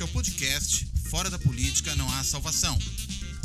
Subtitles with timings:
[0.00, 2.78] Este é o podcast Fora da Política Não Há Salvação.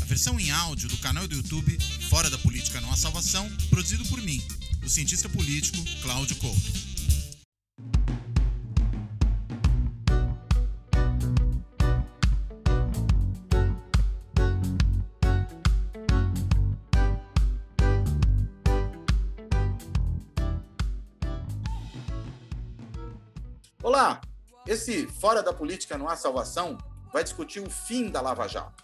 [0.02, 1.78] A versão em áudio do canal do YouTube
[2.10, 4.42] Fora da Política Não Há Salvação, produzido por mim,
[4.82, 6.95] o cientista político Cláudio Couto.
[24.68, 26.78] Esse Fora da Política Não Há Salvação
[27.14, 28.84] vai discutir o fim da Lava Jato.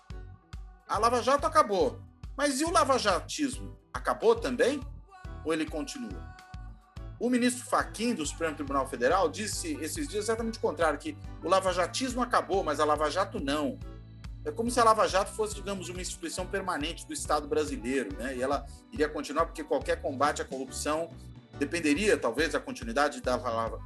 [0.87, 1.99] A Lava Jato acabou,
[2.35, 3.77] mas e o lavajatismo?
[3.93, 4.81] Acabou também?
[5.45, 6.35] Ou ele continua?
[7.19, 11.47] O ministro Faquim do Supremo Tribunal Federal disse esses dias exatamente o contrário, que o
[11.47, 13.77] lavajatismo acabou, mas a Lava Jato não.
[14.43, 18.35] É como se a Lava Jato fosse, digamos, uma instituição permanente do Estado brasileiro, né?
[18.35, 21.11] E ela iria continuar porque qualquer combate à corrupção
[21.61, 23.37] dependeria talvez da continuidade da,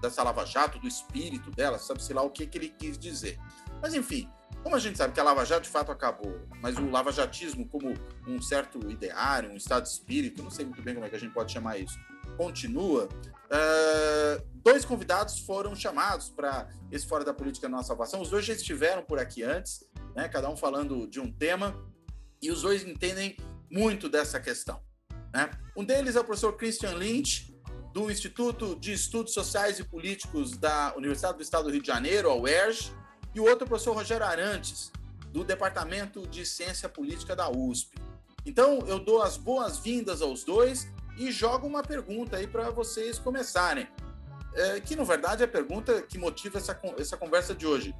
[0.01, 3.37] dessa Lava Jato, do espírito dela, sabe-se lá o que, que ele quis dizer.
[3.81, 4.29] Mas enfim,
[4.63, 7.93] como a gente sabe que a Lava Jato de fato acabou, mas o lavajatismo como
[8.25, 11.19] um certo ideário, um estado de espírito, não sei muito bem como é que a
[11.19, 11.99] gente pode chamar isso,
[12.37, 18.45] continua, uh, dois convidados foram chamados para esse Fora da Política Nossa Salvação, os dois
[18.45, 19.83] já estiveram por aqui antes,
[20.15, 21.75] né, cada um falando de um tema,
[22.41, 23.35] e os dois entendem
[23.69, 24.81] muito dessa questão.
[25.33, 25.51] Né?
[25.75, 27.54] Um deles é o professor Christian Lynch,
[27.95, 32.29] do Instituto de Estudos Sociais e Políticos da Universidade do Estado do Rio de Janeiro,
[32.29, 32.91] a UERJ,
[33.33, 34.91] e o outro o professor Rogério Arantes,
[35.31, 37.97] do Departamento de Ciência Política da USP.
[38.45, 43.87] Então, eu dou as boas-vindas aos dois e jogo uma pergunta aí para vocês começarem,
[44.55, 47.95] é, que, na verdade, é a pergunta que motiva essa, essa conversa de hoje.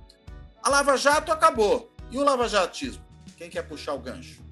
[0.62, 1.90] A Lava Jato acabou.
[2.12, 3.02] E o Lava Jatismo?
[3.38, 4.45] Quem quer puxar o gancho?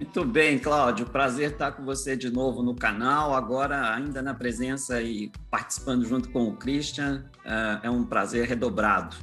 [0.00, 1.04] Muito bem, Cláudio.
[1.04, 6.30] Prazer estar com você de novo no canal, agora ainda na presença e participando junto
[6.30, 7.26] com o Christian.
[7.44, 9.14] É, é um prazer redobrado.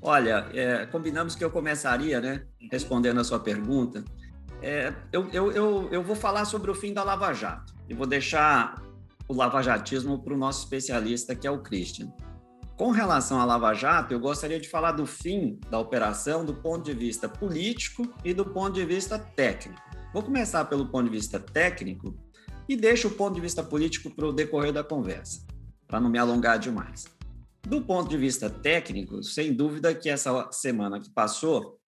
[0.00, 4.04] Olha, é, combinamos que eu começaria, né, respondendo a sua pergunta.
[4.62, 8.06] É, eu, eu, eu, eu vou falar sobre o fim da Lava Jato e vou
[8.06, 8.80] deixar
[9.26, 12.12] o lavajatismo para o nosso especialista, que é o Christian.
[12.76, 16.84] Com relação à Lava Jato, eu gostaria de falar do fim da operação do ponto
[16.84, 19.82] de vista político e do ponto de vista técnico.
[20.14, 22.16] Vou começar pelo ponto de vista técnico
[22.68, 25.44] e deixo o ponto de vista político para o decorrer da conversa,
[25.88, 27.04] para não me alongar demais.
[27.62, 31.80] Do ponto de vista técnico, sem dúvida que essa semana que passou,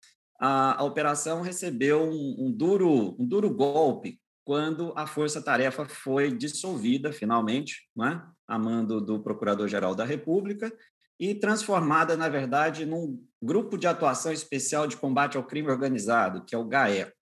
[0.41, 6.36] a, a operação recebeu um, um, duro, um duro golpe quando a Força Tarefa foi
[6.36, 10.74] dissolvida, finalmente, né, a mando do Procurador-Geral da República,
[11.19, 16.56] e transformada, na verdade, num Grupo de Atuação Especial de Combate ao Crime Organizado, que
[16.56, 17.15] é o GAECO.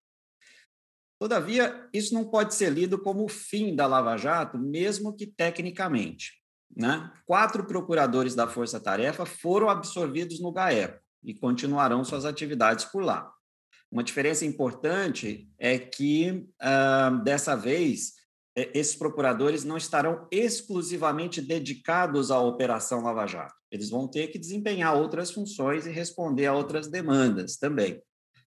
[1.24, 6.34] Todavia, isso não pode ser lido como o fim da Lava Jato, mesmo que tecnicamente.
[6.76, 7.10] Né?
[7.26, 13.32] Quatro procuradores da Força Tarefa foram absorvidos no GAECO e continuarão suas atividades por lá.
[13.90, 18.16] Uma diferença importante é que, uh, dessa vez,
[18.54, 23.56] esses procuradores não estarão exclusivamente dedicados à Operação Lava Jato.
[23.72, 28.04] Eles vão ter que desempenhar outras funções e responder a outras demandas também.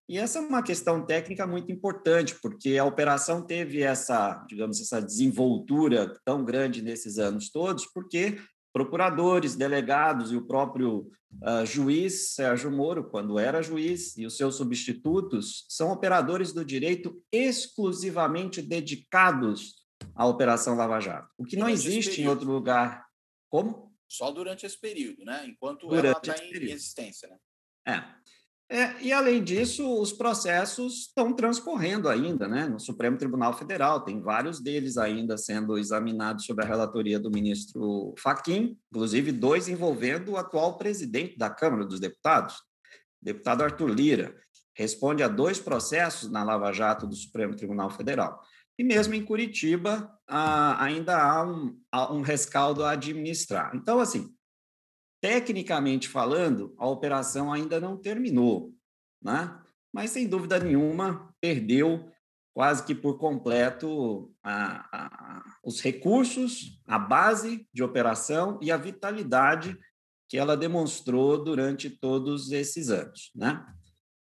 [0.08, 5.00] E essa é uma questão técnica muito importante, porque a operação teve essa, digamos, essa
[5.00, 8.38] desenvoltura tão grande nesses anos todos, porque
[8.72, 11.10] procuradores, delegados e o próprio
[11.42, 17.20] uh, juiz Sérgio Moro, quando era juiz, e os seus substitutos são operadores do direito
[17.32, 23.06] exclusivamente dedicados à Operação Lava Jato, o que não existe em outro lugar.
[23.48, 23.92] Como?
[24.08, 25.46] Só durante esse período, né?
[25.48, 27.38] Enquanto durante ela está em existência, né?
[27.88, 28.04] É.
[28.68, 34.20] É, e, além disso, os processos estão transcorrendo ainda né, no Supremo Tribunal Federal, tem
[34.20, 40.36] vários deles ainda sendo examinados sob a relatoria do ministro Faquim, inclusive dois envolvendo o
[40.36, 42.56] atual presidente da Câmara dos Deputados,
[43.22, 44.34] deputado Arthur Lira,
[44.74, 48.42] responde a dois processos na Lava Jato do Supremo Tribunal Federal.
[48.78, 53.70] E mesmo em Curitiba, ah, ainda há um, há um rescaldo a administrar.
[53.74, 54.35] Então, assim,
[55.26, 58.72] Tecnicamente falando, a operação ainda não terminou,
[59.20, 59.60] né?
[59.92, 62.08] mas sem dúvida nenhuma perdeu
[62.54, 69.76] quase que por completo a, a, os recursos, a base de operação e a vitalidade
[70.28, 73.32] que ela demonstrou durante todos esses anos.
[73.34, 73.66] Né?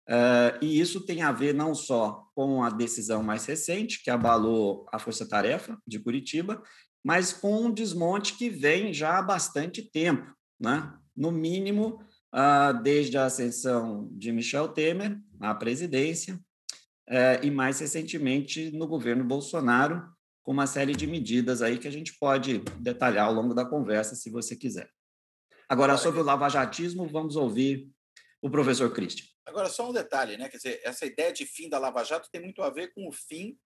[0.05, 4.85] Uh, e isso tem a ver não só com a decisão mais recente, que abalou
[4.91, 6.61] a Força Tarefa de Curitiba,
[7.01, 10.93] mas com um desmonte que vem já há bastante tempo né?
[11.15, 16.39] no mínimo, ah, desde a ascensão de Michel Temer à presidência,
[17.07, 20.07] eh, e mais recentemente no governo Bolsonaro,
[20.43, 24.15] com uma série de medidas aí que a gente pode detalhar ao longo da conversa,
[24.15, 24.89] se você quiser.
[25.67, 27.89] Agora, sobre o lavajatismo, vamos ouvir
[28.41, 29.25] o professor Christian.
[29.45, 30.47] Agora, só um detalhe, né?
[30.49, 33.11] Quer dizer, essa ideia de fim da Lava Jato tem muito a ver com o
[33.11, 33.57] fim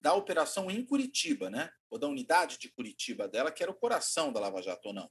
[0.00, 1.70] da operação em Curitiba, né?
[1.90, 5.10] Ou da unidade de Curitiba dela, que era o coração da Lava Jato, ou não?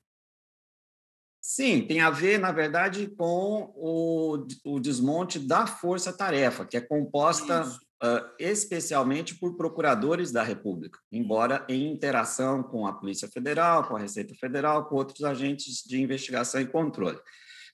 [1.47, 7.63] Sim, tem a ver, na verdade, com o, o desmonte da força-tarefa, que é composta
[7.63, 13.99] uh, especialmente por procuradores da República, embora em interação com a Polícia Federal, com a
[13.99, 17.19] Receita Federal, com outros agentes de investigação e controle.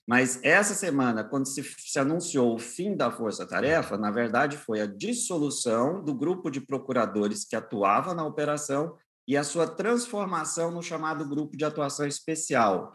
[0.06, 4.86] Mas essa semana, quando se, se anunciou o fim da força-tarefa, na verdade foi a
[4.86, 11.26] dissolução do grupo de procuradores que atuava na operação e a sua transformação no chamado
[11.26, 12.92] grupo de atuação especial,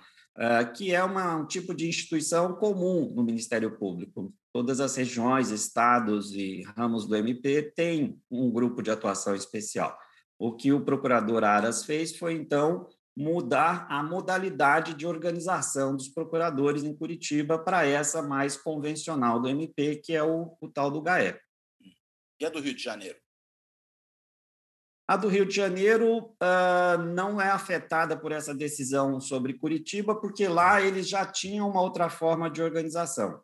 [0.75, 4.33] que é uma, um tipo de instituição comum no Ministério Público.
[4.53, 9.97] Todas as regiões, estados e ramos do MP têm um grupo de atuação especial.
[10.37, 16.83] O que o procurador Aras fez foi, então, mudar a modalidade de organização dos procuradores
[16.83, 21.35] em Curitiba para essa mais convencional do MP, que é o, o tal do GAE.
[22.39, 23.17] E a do Rio de Janeiro?
[25.07, 30.47] A do Rio de Janeiro uh, não é afetada por essa decisão sobre Curitiba, porque
[30.47, 33.41] lá eles já tinham uma outra forma de organização,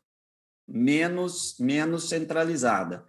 [0.68, 3.06] menos, menos centralizada.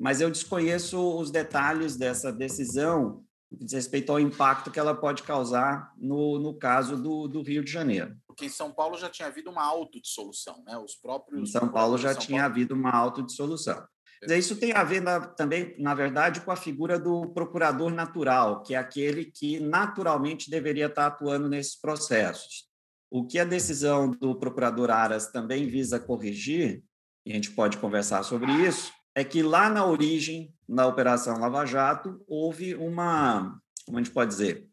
[0.00, 5.92] Mas eu desconheço os detalhes dessa decisão diz respeito ao impacto que ela pode causar
[5.96, 8.16] no, no caso do, do Rio de Janeiro.
[8.26, 10.76] Porque em São Paulo já tinha havido uma autodissolução, né?
[10.78, 11.48] Os próprios.
[11.48, 12.52] Em São Paulo já São tinha Paulo...
[12.52, 13.86] havido uma autodissolução.
[14.22, 18.74] Isso tem a ver na, também, na verdade, com a figura do procurador natural, que
[18.74, 22.66] é aquele que naturalmente deveria estar atuando nesses processos.
[23.10, 26.82] O que a decisão do procurador Aras também visa corrigir,
[27.24, 31.64] e a gente pode conversar sobre isso, é que lá na origem, na Operação Lava
[31.64, 34.66] Jato, houve uma, como a gente pode dizer,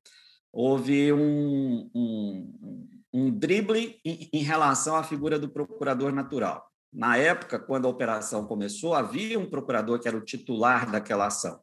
[0.52, 6.66] houve um, um, um drible em, em relação à figura do procurador natural.
[6.96, 11.62] Na época, quando a operação começou, havia um procurador que era o titular daquela ação,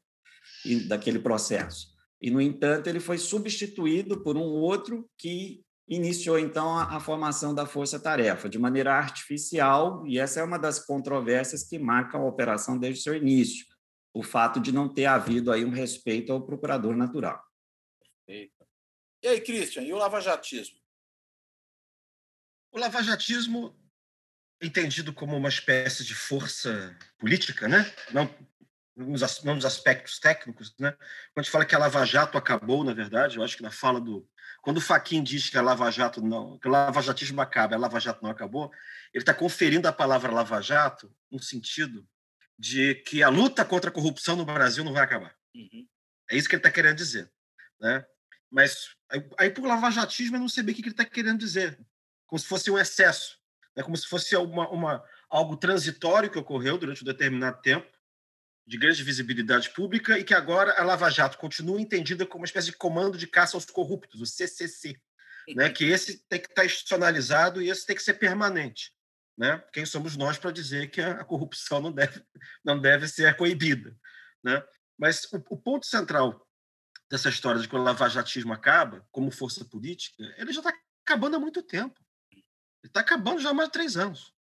[0.63, 1.89] e daquele processo.
[2.21, 7.55] E, no entanto, ele foi substituído por um outro que iniciou, então, a, a formação
[7.55, 12.79] da força-tarefa de maneira artificial, e essa é uma das controvérsias que marcam a operação
[12.79, 13.65] desde seu início,
[14.13, 17.43] o fato de não ter havido aí um respeito ao procurador natural.
[18.27, 18.67] Perfeito.
[19.23, 20.79] E aí, Christian, e o lavajatismo?
[22.71, 23.75] O lavajatismo
[24.63, 27.91] entendido como uma espécie de força política, né?
[28.13, 28.33] Não
[28.97, 30.93] nos, não nos aspectos técnicos, né?
[30.93, 33.71] Quando a gente fala que a Lava Jato acabou, na verdade, eu acho que na
[33.71, 34.29] fala do
[34.61, 37.99] quando o Faquin diz que a Lava Jato não, que o lavajatismo acaba, a Lava
[37.99, 38.71] Jato não acabou,
[39.13, 42.07] ele está conferindo a palavra Lava Jato no sentido
[42.57, 45.35] de que a luta contra a corrupção no Brasil não vai acabar.
[45.53, 45.89] Uhum.
[46.31, 47.29] É isso que ele está querendo dizer,
[47.81, 48.07] né?
[48.49, 51.77] Mas aí, aí por lavajatismo eu não sei bem o que ele está querendo dizer,
[52.27, 53.42] como se fosse um excesso
[53.77, 57.91] é como se fosse uma, uma, algo transitório que ocorreu durante um determinado tempo,
[58.67, 62.71] de grande visibilidade pública, e que agora a Lava Jato continua entendida como uma espécie
[62.71, 65.01] de comando de caça aos corruptos, o CCC,
[65.55, 65.69] né?
[65.69, 68.93] que esse tem que estar institucionalizado e esse tem que ser permanente.
[69.37, 69.63] Né?
[69.73, 72.23] Quem somos nós para dizer que a corrupção não deve,
[72.65, 73.97] não deve ser coibida?
[74.45, 74.63] Né?
[74.97, 76.47] Mas o, o ponto central
[77.11, 80.73] dessa história de que o lavajatismo acaba como força política, ele já está
[81.05, 81.99] acabando há muito tempo.
[82.85, 84.35] Está acabando já há mais de três anos.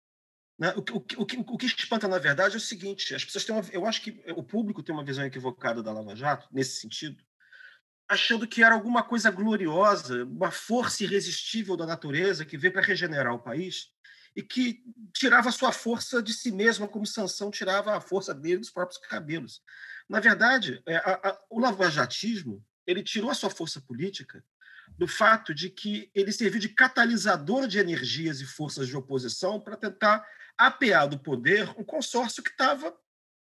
[0.59, 0.73] Né?
[0.77, 3.65] O, o, o, o, que espanta, na verdade, é o seguinte: as pessoas têm uma,
[3.73, 7.23] eu acho que o público tem uma visão equivocada da Lava Jato, nesse sentido,
[8.09, 13.35] achando que era alguma coisa gloriosa, uma força irresistível da natureza que veio para regenerar
[13.35, 13.93] o país
[14.35, 18.71] e que tirava sua força de si mesma, como Sansão tirava a força dele dos
[18.71, 19.63] próprios cabelos.
[20.09, 24.43] Na verdade, é, a, a, o lavajatismo ele tirou a sua força política
[24.97, 29.77] do fato de que ele serviu de catalisador de energias e forças de oposição para
[29.77, 30.27] tentar
[30.57, 32.97] apear do poder um consórcio que estava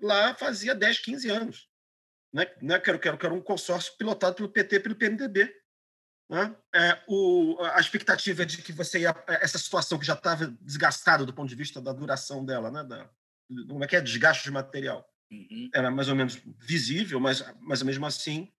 [0.01, 1.69] lá fazia 10, 15 anos.
[2.33, 2.45] Né?
[2.61, 2.79] Né?
[2.79, 5.55] Que, era, que, era, que era um consórcio pilotado pelo PT e pelo PMDB.
[6.29, 6.55] Né?
[6.75, 11.25] É, o, a expectativa é de que você ia, essa situação que já estava desgastada
[11.25, 12.83] do ponto de vista da duração dela, né?
[12.83, 13.09] da,
[13.67, 14.01] como é que é?
[14.01, 15.07] Desgaste de material.
[15.31, 15.69] Uhum.
[15.73, 18.51] Era mais ou menos visível, mas, mas mesmo assim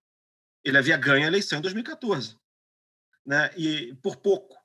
[0.64, 2.39] ele havia ganho a eleição em 2014
[3.30, 3.49] né?
[3.56, 4.56] e por pouco,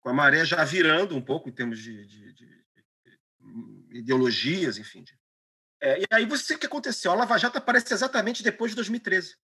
[0.00, 2.64] com a maré já virando um pouco em termos de, de, de,
[3.38, 5.04] de ideologias, enfim.
[5.80, 7.12] É, e aí você o que aconteceu?
[7.12, 9.36] A Lava Jato aparece exatamente depois de 2013,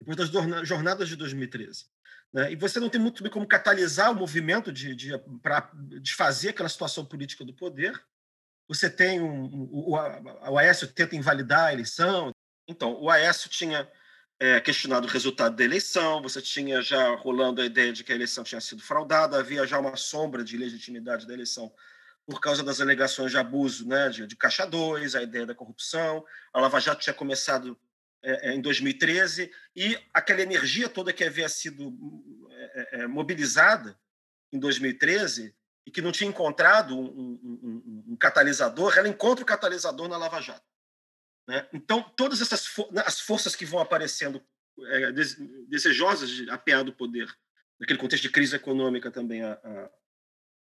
[0.00, 1.86] depois das jornadas de 2013.
[2.32, 2.50] Né?
[2.50, 6.68] E você não tem muito bem como catalisar o movimento de, de para desfazer aquela
[6.68, 8.04] situação política do poder.
[8.66, 12.32] Você tem um, o, o Aécio tenta invalidar a eleição.
[12.66, 13.88] Então, o Aécio tinha
[14.40, 18.14] é, questionado o resultado da eleição, você tinha já rolando a ideia de que a
[18.14, 21.72] eleição tinha sido fraudada, havia já uma sombra de legitimidade da eleição
[22.24, 26.24] por causa das alegações de abuso né, de, de Caixa 2, a ideia da corrupção.
[26.52, 27.76] A Lava Jato tinha começado
[28.22, 31.96] é, é em 2013 e aquela energia toda que havia sido
[32.50, 33.98] é, é, mobilizada
[34.52, 35.54] em 2013
[35.86, 40.18] e que não tinha encontrado um, um, um, um catalisador, ela encontra o catalisador na
[40.18, 40.77] Lava Jato.
[41.48, 41.66] Né?
[41.72, 44.44] Então, todas essas for né, as forças que vão aparecendo
[44.86, 45.10] é,
[45.66, 47.26] desejosas de apear do poder,
[47.80, 49.90] naquele contexto de crise econômica também, a, a,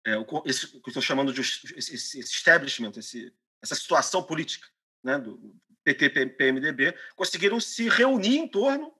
[0.06, 4.68] é, o, esse, que estou chamando de esse, esse establishment, esse, essa situação política
[5.02, 8.94] né, do PT, PMDB, conseguiram se reunir em torno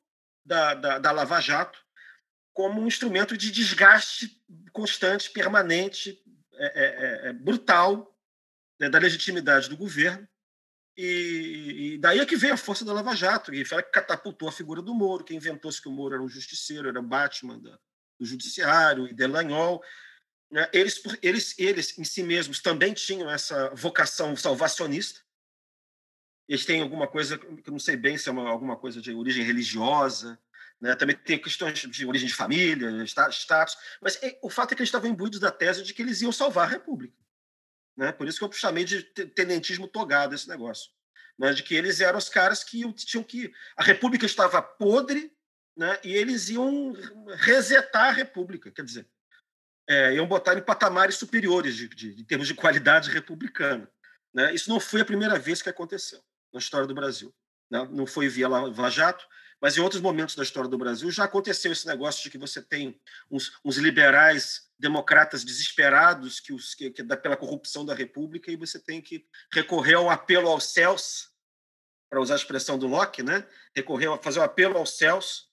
[0.45, 1.79] da, da, da Lava Jato
[2.53, 4.43] como um instrumento de desgaste
[4.73, 6.21] constante, permanente,
[6.55, 8.19] é, é, é, é brutal
[8.81, 10.29] né, da legitimidade do governo
[11.01, 14.83] e, e, daí é que veio a força da Lava Jato, que catapultou a figura
[14.83, 17.79] do Moro, que inventou-se que o Moro era um justiceiro, era Batman da,
[18.19, 19.81] do judiciário, e Delanhol.
[20.51, 20.69] Né?
[20.73, 25.21] Eles, eles, eles, em si mesmos, também tinham essa vocação salvacionista.
[26.49, 29.15] Eles têm alguma coisa, que eu não sei bem se é uma, alguma coisa de
[29.15, 30.37] origem religiosa,
[30.81, 30.97] né?
[30.97, 35.09] também tem questões de origem de família, status, mas o fato é que eles estavam
[35.09, 37.15] imbuídos da tese de que eles iam salvar a República.
[37.99, 38.13] Né?
[38.13, 40.93] Por isso que eu chamei de tenentismo togado esse negócio.
[41.37, 41.53] Né?
[41.53, 43.53] De que eles eram os caras que tinham que.
[43.77, 45.33] A República estava podre
[45.77, 45.99] né?
[46.05, 46.93] e eles iam
[47.39, 48.71] resetar a República.
[48.71, 49.09] Quer dizer,
[49.89, 53.91] é, iam botar em patamares superiores de, de, de termos de qualidade republicana.
[54.33, 54.55] Né?
[54.55, 57.35] Isso não foi a primeira vez que aconteceu na história do Brasil.
[57.69, 57.85] Né?
[57.91, 59.27] Não foi via Lava Jato,
[59.61, 62.63] mas em outros momentos da história do Brasil já aconteceu esse negócio de que você
[62.63, 63.01] tem
[63.31, 68.79] uns, uns liberais democratas desesperados que, os, que, que pela corrupção da República e você
[68.79, 71.33] tem que recorrer ao apelo aos céus,
[72.09, 73.47] para usar a expressão do Locke, né?
[73.75, 75.51] recorrer a fazer o um apelo aos céus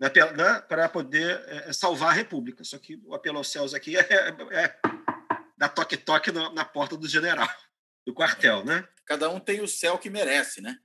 [0.00, 0.10] né?
[0.36, 0.60] né?
[0.62, 2.64] para poder é, salvar a República.
[2.64, 4.78] Só que o apelo aos céus aqui é, é, é
[5.56, 7.48] dar toque-toque na, na porta do general,
[8.04, 8.64] do quartel.
[8.64, 8.86] Né?
[9.04, 10.78] Cada um tem o céu que merece, né?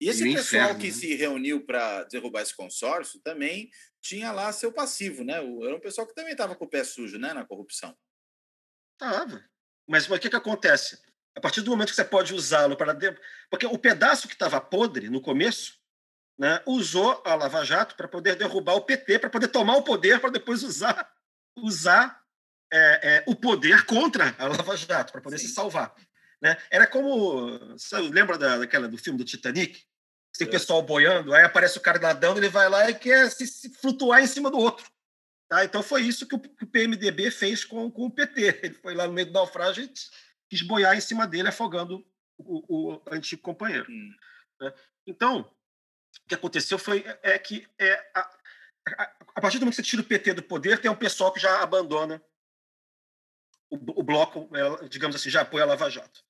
[0.00, 0.92] E esse pessoal inferno, que né?
[0.92, 5.34] se reuniu para derrubar esse consórcio também tinha lá seu passivo, né?
[5.34, 7.94] Era um pessoal que também estava com o pé sujo, né, na corrupção.
[8.98, 9.44] Tava.
[9.86, 10.98] Mas o que, que acontece?
[11.36, 12.96] A partir do momento que você pode usá-lo para.
[13.50, 15.78] Porque o pedaço que estava podre no começo
[16.38, 20.20] né, usou a Lava Jato para poder derrubar o PT, para poder tomar o poder,
[20.20, 21.12] para depois usar,
[21.58, 22.22] usar
[22.72, 25.48] é, é, o poder contra a Lava Jato, para poder Sim.
[25.48, 25.94] se salvar.
[26.42, 26.56] Né?
[26.70, 27.58] Era como.
[27.70, 29.89] Você lembra da, daquela, do filme do Titanic?
[30.40, 30.50] Tem é.
[30.50, 34.22] pessoal boiando, aí aparece o cara nadando, ele vai lá e quer se, se flutuar
[34.22, 34.90] em cima do outro.
[35.46, 35.62] Tá?
[35.66, 38.60] Então foi isso que o, que o, PMDB fez com, com o PT.
[38.64, 39.92] Ele foi lá no meio do naufrágio e
[40.48, 42.02] quis boiar em cima dele, afogando
[42.38, 43.86] o, o antigo companheiro.
[43.90, 44.14] Hum.
[44.62, 44.72] Né?
[45.06, 48.20] Então, o que aconteceu foi é, que é, a,
[48.96, 51.30] a, a, partir do momento que você tira o PT do poder, tem um pessoal
[51.32, 52.22] que já abandona
[53.68, 56.24] o, o bloco, é, digamos assim, já apoia a Lava Jato.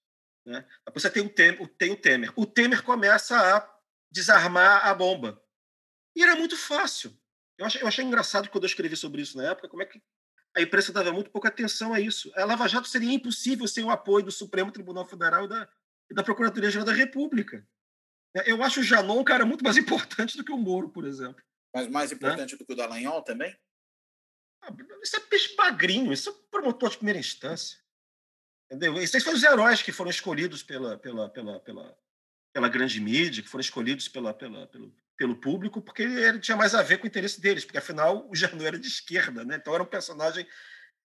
[0.45, 0.67] Né?
[0.85, 2.33] Depois você tem o, Temer, tem o Temer.
[2.35, 3.61] O Temer começa a
[4.11, 5.43] desarmar a bomba.
[6.17, 7.17] E era muito fácil.
[7.59, 10.03] Eu achei, eu achei engraçado quando eu escrevi sobre isso na época, como é que
[10.57, 12.33] a imprensa dava muito pouca atenção a isso.
[12.35, 15.69] A Lava Jato seria impossível sem o apoio do Supremo Tribunal Federal e da,
[16.11, 17.67] e da Procuradoria-Geral da República.
[18.47, 21.43] Eu acho o Janon um cara muito mais importante do que o Moro, por exemplo.
[21.75, 22.17] Mas mais né?
[22.17, 22.59] importante né?
[22.59, 23.57] do que o Dallagnol também?
[24.63, 27.79] Ah, isso é peixe magrinho, isso é promotor de primeira instância.
[28.67, 28.97] Entendeu?
[29.01, 31.99] Esses foram os heróis que foram escolhidos pela, pela, pela, pela,
[32.53, 36.75] pela grande mídia, que foram escolhidos pela, pela, pelo, pelo público, porque ele tinha mais
[36.75, 39.57] a ver com o interesse deles, porque afinal o Janot era de esquerda, né?
[39.57, 40.47] então era um personagem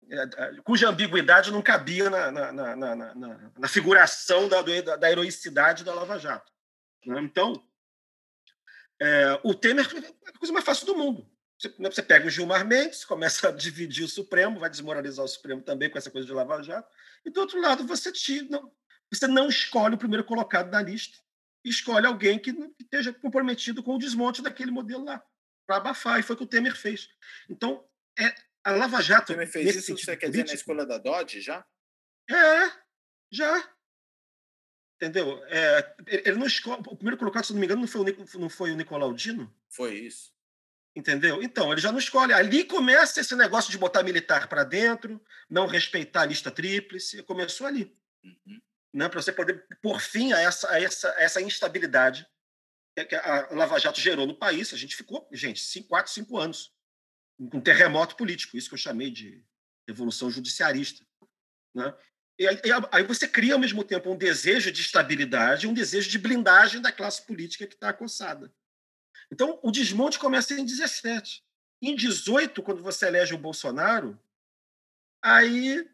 [0.09, 5.83] é, é, cuja ambiguidade não cabia na, na, na, na, na figuração da, da, heroicidade
[5.83, 6.51] da Lava Jato.
[7.05, 7.21] Né?
[7.21, 7.63] Então,
[8.99, 9.87] é, o Temer
[10.25, 11.29] é a coisa mais fácil do mundo.
[11.57, 15.29] Você, né, você pega o Gilmar Mendes, começa a dividir o Supremo, vai desmoralizar o
[15.29, 16.89] Supremo também com essa coisa de Lava Jato,
[17.25, 18.71] e do outro lado você, te, não,
[19.15, 21.17] você não escolhe o primeiro colocado da lista,
[21.63, 25.23] escolhe alguém que, que esteja comprometido com o desmonte daquele modelo lá,
[25.65, 27.09] para abafar, e foi o que o Temer fez.
[27.49, 27.87] Então,
[28.19, 29.31] é, a Lava Jato.
[29.31, 31.65] O Temer fez isso, você quer dizer, na escolha da Dodge já?
[32.29, 32.71] É,
[33.31, 33.73] já.
[34.95, 35.43] Entendeu?
[35.45, 36.81] É, ele não escolhe.
[36.87, 39.53] O primeiro colocado, se não me engano, não foi o, não foi o Nicolau Dino?
[39.69, 40.31] Foi isso.
[40.95, 41.41] Entendeu?
[41.41, 42.31] Então, ele já não escolhe.
[42.31, 47.23] Ali começa esse negócio de botar militar para dentro, não respeitar a lista tríplice.
[47.23, 47.97] Começou ali.
[48.23, 48.61] Uhum
[48.93, 52.27] né, para você poder pôr fim a essa, a essa, a essa instabilidade
[52.95, 54.71] que a Lava Jato gerou no país.
[54.71, 56.71] A gente ficou, gente, cinco, quatro, cinco anos
[57.39, 59.43] um terremoto político, isso que eu chamei de
[59.87, 61.05] revolução judiciarista.
[61.75, 61.93] Né?
[62.39, 62.59] E aí,
[62.91, 66.91] aí você cria, ao mesmo tempo, um desejo de estabilidade, um desejo de blindagem da
[66.91, 68.53] classe política que está acossada.
[69.31, 71.43] Então, o desmonte começa em 17.
[71.81, 74.19] Em 18, quando você elege o Bolsonaro,
[75.21, 75.87] aí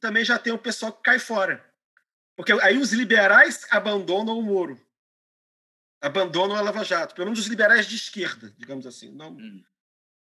[0.00, 1.64] também já tem o pessoal que cai fora.
[2.36, 4.80] Porque aí os liberais abandonam o Moro.
[6.00, 7.14] Abandonam a Lava Jato.
[7.14, 9.10] Pelo menos os liberais de esquerda, digamos assim.
[9.10, 9.64] Não, hum.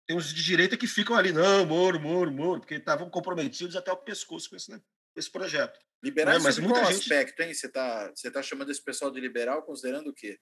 [0.07, 3.91] Tem uns de direita que ficam ali, não, Moro, Moro, Moro, porque estavam comprometidos até
[3.91, 4.81] o pescoço com esse, né,
[5.17, 5.79] esse projeto.
[6.03, 6.45] Liberais né?
[6.45, 7.03] Mas muita qual gente...
[7.03, 7.55] aspecto, hein?
[7.55, 10.39] Você está você tá chamando esse pessoal de liberal considerando o quê?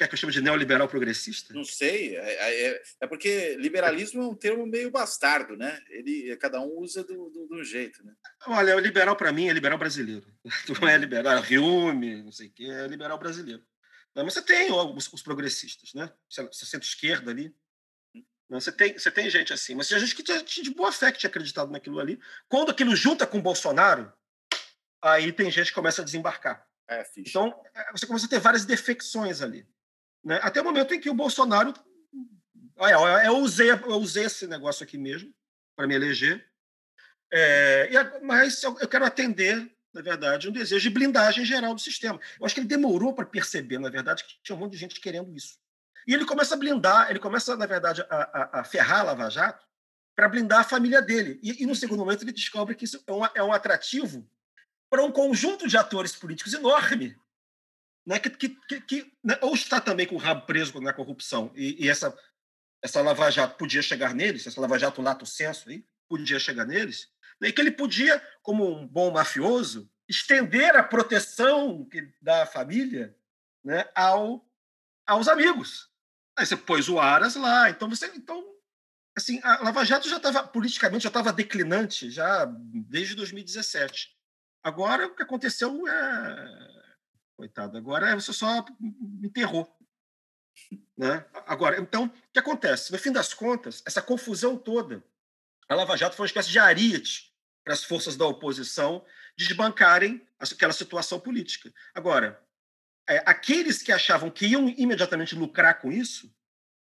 [0.00, 1.52] Quer que eu chame de neoliberal progressista?
[1.52, 2.16] Não sei.
[2.16, 5.78] É, é, é porque liberalismo é um termo meio bastardo, né?
[5.90, 8.14] Ele, cada um usa do, do, do jeito, né?
[8.46, 10.26] Olha, o liberal para mim é liberal brasileiro.
[10.80, 13.62] Não é liberal Riume, não sei o quê, é liberal brasileiro.
[14.14, 16.10] Mas você tem os, os progressistas, né?
[16.28, 17.54] Você centro-esquerda ali.
[18.48, 21.18] Você tem, você tem gente assim, mas tinha gente que tinha, de boa fé que
[21.18, 22.18] tinha acreditado naquilo ali.
[22.48, 24.12] Quando aquilo junta com o Bolsonaro,
[25.00, 26.66] aí tem gente que começa a desembarcar.
[26.88, 29.64] É, então, é, você começa a ter várias defecções ali.
[30.24, 30.38] Né?
[30.42, 31.74] Até o momento em que o Bolsonaro.
[32.76, 35.34] Olha, eu usei, eu usei esse negócio aqui mesmo
[35.76, 36.46] para me eleger.
[37.32, 42.18] É, mas eu quero atender na verdade, um desejo de blindagem geral do sistema.
[42.38, 45.00] Eu acho que ele demorou para perceber, na verdade, que tinha um monte de gente
[45.00, 45.58] querendo isso.
[46.06, 49.28] E ele começa a blindar, ele começa, na verdade, a, a, a ferrar a Lava
[49.28, 49.66] Jato
[50.14, 51.38] para blindar a família dele.
[51.42, 54.28] E, e, no segundo momento, ele descobre que isso é um, é um atrativo
[54.88, 57.16] para um conjunto de atores políticos enorme,
[58.10, 61.84] né, que, que, que né, ou está também com o rabo preso na corrupção, e,
[61.84, 62.12] e, essa,
[62.82, 67.08] essa Lava Jato podia chegar neles, essa Lava Jato lato senso aí, podia chegar neles,
[67.40, 71.88] e que ele podia, como um bom mafioso, estender a proteção
[72.20, 73.16] da família
[73.64, 74.44] né, ao,
[75.06, 75.88] aos amigos.
[76.36, 78.06] Aí você pôs o Aras lá, então você.
[78.16, 78.44] Então,
[79.16, 84.16] assim, a Lava Jato já estava, politicamente, já estava declinante já desde 2017.
[84.64, 86.79] Agora o que aconteceu é.
[87.40, 88.62] Coitado, agora você só
[89.24, 89.66] enterrou.
[90.94, 91.24] Né?
[91.46, 92.92] Agora, então, o que acontece?
[92.92, 95.02] No fim das contas, essa confusão toda,
[95.66, 99.02] a Lava Jato foi uma espécie de ariete para as forças da oposição
[99.38, 101.72] desbancarem aquela situação política.
[101.94, 102.38] Agora,
[103.08, 106.30] é, aqueles que achavam que iam imediatamente lucrar com isso,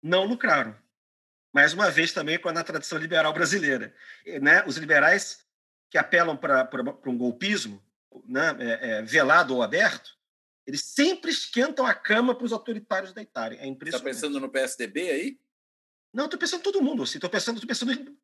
[0.02, 0.74] não lucraram.
[1.52, 3.94] Mais uma vez, também com a tradição liberal brasileira.
[4.40, 4.64] Né?
[4.66, 5.44] Os liberais
[5.90, 6.66] que apelam para
[7.04, 7.84] um golpismo
[8.24, 10.18] né, é, é, velado ou aberto,
[10.66, 13.58] eles sempre esquentam a cama para os autoritários deitarem.
[13.58, 15.38] É Está pensando no PSDB aí?
[16.12, 17.04] Não, estou pensando em todo mundo.
[17.04, 18.16] Estou assim, pensando, tô pensando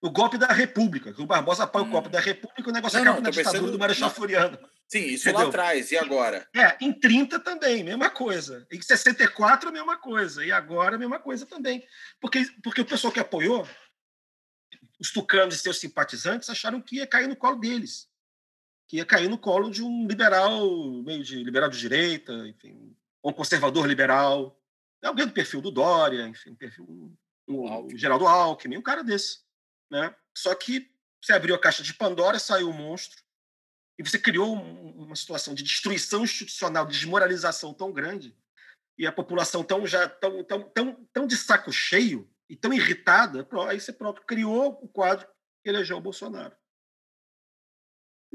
[0.00, 1.12] no golpe da República.
[1.12, 1.88] Que o Barbosa apoia hum.
[1.88, 3.72] o golpe da República e o negócio não, acaba não, na ditadura pensando...
[3.72, 4.58] do Marechal Floriano.
[4.86, 5.42] Sim, isso Entendeu?
[5.42, 5.90] lá atrás.
[5.90, 6.48] E agora?
[6.54, 8.66] É, em 30 também, mesma coisa.
[8.70, 10.44] Em 64, a mesma coisa.
[10.44, 11.84] E agora, a mesma coisa também.
[12.20, 13.66] Porque, porque o pessoal que apoiou,
[15.00, 18.08] os tucanos e seus simpatizantes, acharam que ia cair no colo deles.
[18.94, 20.70] Que ia cair no colo de um liberal,
[21.02, 24.56] meio de liberal de direita, enfim, um conservador liberal.
[25.02, 27.12] Alguém do perfil do Dória, enfim, um perfil
[27.44, 29.40] o, o Geraldo Alckmin, um cara desse.
[29.90, 30.14] Né?
[30.32, 30.88] Só que
[31.20, 33.20] você abriu a caixa de Pandora, saiu o monstro,
[33.98, 38.32] e você criou uma situação de destruição institucional, de desmoralização tão grande,
[38.96, 43.44] e a população tão já tão, tão, tão, tão de saco cheio e tão irritada,
[43.68, 45.26] aí você próprio criou o quadro
[45.64, 46.54] que elegeu o Bolsonaro.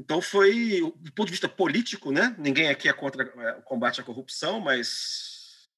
[0.00, 2.34] Então foi, do ponto de vista político, né?
[2.38, 5.68] Ninguém aqui é contra é, o combate à corrupção, mas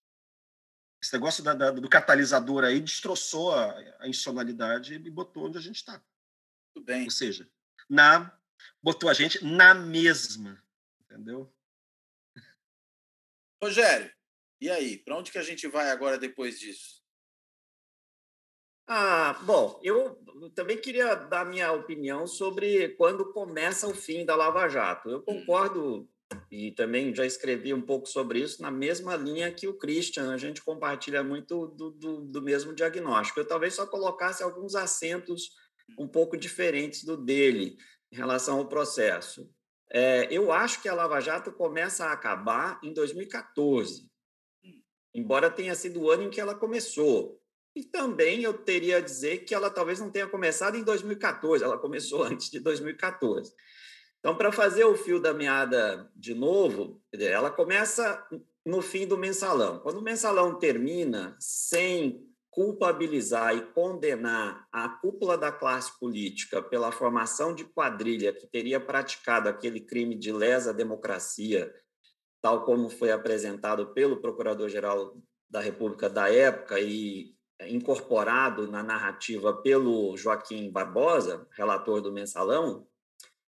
[1.03, 5.61] esse negócio da, da, do catalisador aí destroçou a, a insonoridade e botou onde a
[5.61, 6.01] gente está.
[6.73, 7.03] Tudo bem.
[7.03, 7.51] Ou seja,
[7.91, 8.33] na,
[8.81, 10.63] botou a gente na mesma,
[11.01, 11.53] entendeu?
[13.61, 14.15] Rogério,
[14.61, 14.99] e aí?
[14.99, 17.02] Para onde que a gente vai agora depois disso?
[18.87, 20.19] Ah, bom, eu
[20.55, 25.09] também queria dar minha opinião sobre quando começa o fim da Lava Jato.
[25.09, 25.23] Eu hum.
[25.23, 26.09] concordo
[26.51, 30.39] e também já escrevi um pouco sobre isso na mesma linha que o Christian, a
[30.39, 33.41] gente compartilha muito do, do, do, mesmo diagnóstico.
[33.41, 35.51] Eu talvez só colocasse alguns acentos
[35.99, 37.77] um pouco diferentes do dele
[38.11, 39.49] em relação ao processo.
[39.91, 44.09] É, eu acho que a Lava Jato começa a acabar em 2014,
[45.15, 47.42] embora tenha sido o ano em que ela começou.
[47.75, 51.79] E também eu teria a dizer que ela talvez não tenha começado em 2014, ela
[51.79, 53.53] começou antes de 2014.
[54.19, 58.25] Então, para fazer o fio da meada de novo, ela começa
[58.65, 59.81] no fim do mensalão.
[59.81, 67.55] Quando o mensalão termina sem culpabilizar e condenar a cúpula da classe política pela formação
[67.55, 71.75] de quadrilha que teria praticado aquele crime de lesa democracia,
[72.43, 75.17] tal como foi apresentado pelo Procurador-Geral
[75.49, 82.87] da República da época e incorporado na narrativa pelo Joaquim Barbosa, relator do mensalão,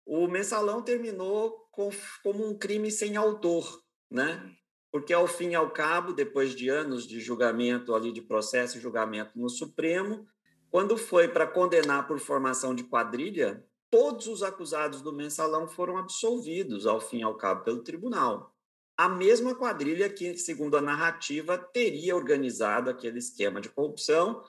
[0.05, 1.89] o mensalão terminou com,
[2.23, 3.81] como um crime sem autor.
[4.10, 4.55] né?
[4.91, 8.81] Porque ao fim e ao cabo, depois de anos de julgamento ali de processo e
[8.81, 10.25] julgamento no Supremo,
[10.69, 16.86] quando foi para condenar por formação de quadrilha, todos os acusados do mensalão foram absolvidos
[16.86, 18.54] ao fim e ao cabo pelo tribunal.
[18.97, 24.43] A mesma quadrilha que, segundo a narrativa, teria organizado aquele esquema de corrupção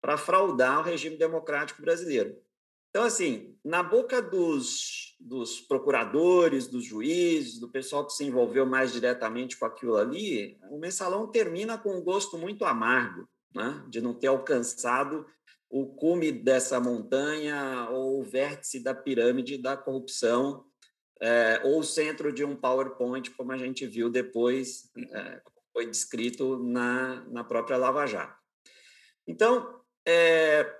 [0.00, 2.36] para fraudar o regime democrático brasileiro.
[2.90, 8.92] Então, assim, na boca dos, dos procuradores, dos juízes, do pessoal que se envolveu mais
[8.92, 13.84] diretamente com aquilo ali, o mensalão termina com um gosto muito amargo, né?
[13.88, 15.26] de não ter alcançado
[15.70, 20.64] o cume dessa montanha ou o vértice da pirâmide da corrupção
[21.20, 25.40] é, ou centro de um PowerPoint, como a gente viu depois, é,
[25.72, 28.36] foi descrito na, na própria Lava Jato.
[29.26, 30.74] Então, é,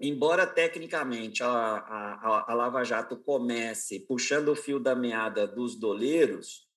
[0.00, 6.68] embora tecnicamente a, a, a, Lava Jato comece puxando o fio da meada dos doleiros,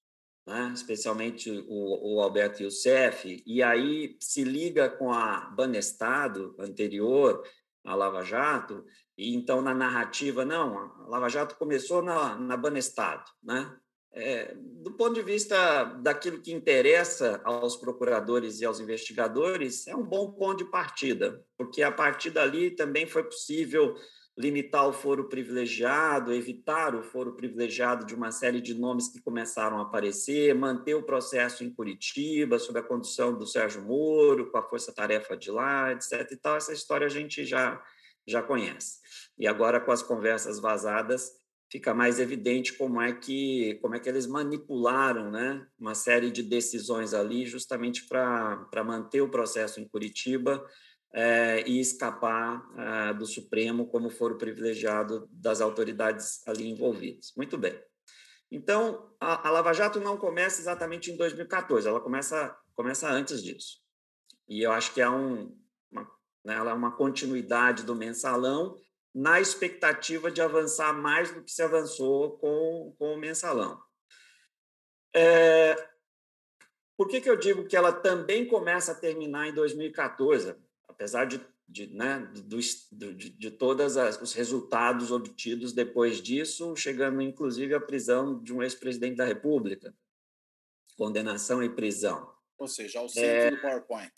[0.48, 7.44] né, especialmente o, o Alberto Youssef, e aí se liga com a Banestado anterior
[7.86, 8.86] à Lava Jato,
[9.22, 13.76] e então na narrativa, não, a Lava Jato começou na, na Banestado, né?
[14.14, 20.04] É, do ponto de vista daquilo que interessa aos procuradores e aos investigadores, é um
[20.04, 23.96] bom ponto de partida, porque a partir dali também foi possível
[24.38, 29.78] limitar o foro privilegiado, evitar o foro privilegiado de uma série de nomes que começaram
[29.78, 34.64] a aparecer, manter o processo em Curitiba, sob a condução do Sérgio Moro, com a
[34.64, 36.32] força-tarefa de lá, etc.
[36.32, 36.56] E tal.
[36.56, 37.82] Essa história a gente já,
[38.28, 39.00] já conhece.
[39.38, 41.32] E agora, com as conversas vazadas,
[41.72, 46.44] fica mais evidente como é que como é que eles manipularam né, uma série de
[46.44, 50.64] decisões ali justamente para manter o processo em Curitiba
[51.14, 57.34] é, e escapar é, do Supremo como foro privilegiado das autoridades ali envolvidas.
[57.36, 57.80] Muito bem.
[58.52, 63.80] Então, a, a Lava Jato não começa exatamente em 2014, ela começa, começa antes disso.
[64.48, 65.56] E eu acho que é um,
[66.44, 68.78] né, ela é uma continuidade do mensalão
[69.14, 73.82] na expectativa de avançar mais do que se avançou com, com o mensalão.
[75.14, 75.76] É,
[76.98, 80.56] por que, que eu digo que ela também começa a terminar em 2014,
[80.88, 87.74] apesar de, de, né, de, de, de todos os resultados obtidos depois disso, chegando inclusive
[87.74, 89.94] à prisão de um ex-presidente da República,
[90.96, 92.32] condenação e prisão.
[92.58, 94.14] Ou seja, ao centro é, do PowerPoint.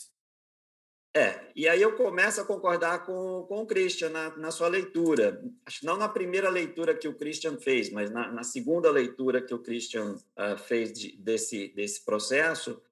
[1.16, 5.40] É, e aí eu começo a concordar com, com o Christian na, na sua leitura.
[5.64, 9.54] Acho não na primeira leitura que o Christian fez, mas na, na segunda leitura que
[9.54, 12.82] o Christian uh, fez de, desse, desse processo,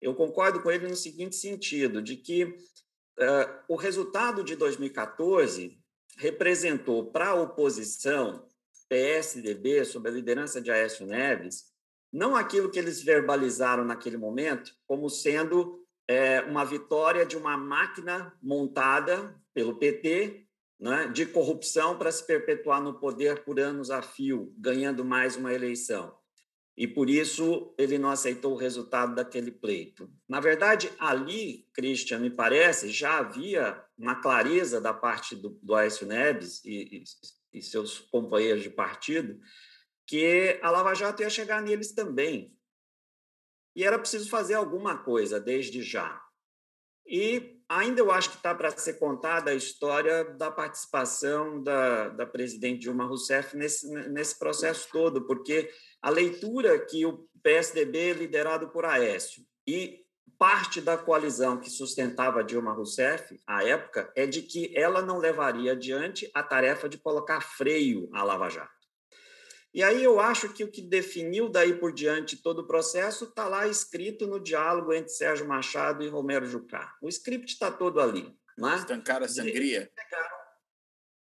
[0.00, 5.76] eu concordo com ele no seguinte sentido, de que uh, o resultado de 2014
[6.18, 8.46] representou para a oposição,
[8.88, 11.72] PSDB, sob a liderança de Aécio Neves,
[12.12, 18.36] não aquilo que eles verbalizaram naquele momento como sendo é, uma vitória de uma máquina
[18.42, 20.46] montada pelo PT
[20.82, 25.52] né, de corrupção para se perpetuar no poder por anos a fio, ganhando mais uma
[25.52, 26.12] eleição.
[26.76, 30.10] E por isso ele não aceitou o resultado daquele pleito.
[30.28, 36.06] Na verdade, ali, Christian, me parece, já havia uma clareza da parte do, do Aécio
[36.06, 37.04] Neves e,
[37.52, 39.38] e, e seus companheiros de partido
[40.06, 42.56] que a Lava Jato ia chegar neles também
[43.74, 46.20] e era preciso fazer alguma coisa desde já.
[47.06, 52.26] E ainda eu acho que está para ser contada a história da participação da, da
[52.26, 58.84] presidente Dilma Rousseff nesse, nesse processo todo, porque a leitura que o PSDB, liderado por
[58.84, 60.02] Aécio, e
[60.38, 65.72] parte da coalizão que sustentava Dilma Rousseff, à época, é de que ela não levaria
[65.72, 68.81] adiante a tarefa de colocar freio à Lava Jato.
[69.74, 73.48] E aí eu acho que o que definiu daí por diante todo o processo está
[73.48, 76.94] lá escrito no diálogo entre Sérgio Machado e Romero Jucá.
[77.00, 78.36] O script está todo ali.
[78.58, 78.76] Não é?
[78.76, 79.90] Estancar a sangria.
[79.98, 80.36] Chegaram,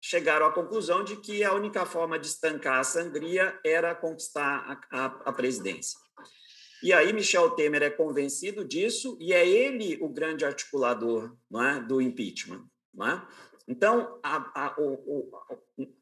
[0.01, 5.05] chegaram, à conclusão de que a única forma de estancar a sangria era conquistar a,
[5.05, 5.97] a, a presidência.
[6.83, 12.01] E aí Michel Temer é convencido disso e é ele o grande articulador é, do
[12.01, 12.65] impeachment.
[12.93, 13.27] Não é?
[13.65, 15.95] Então, a, o, o,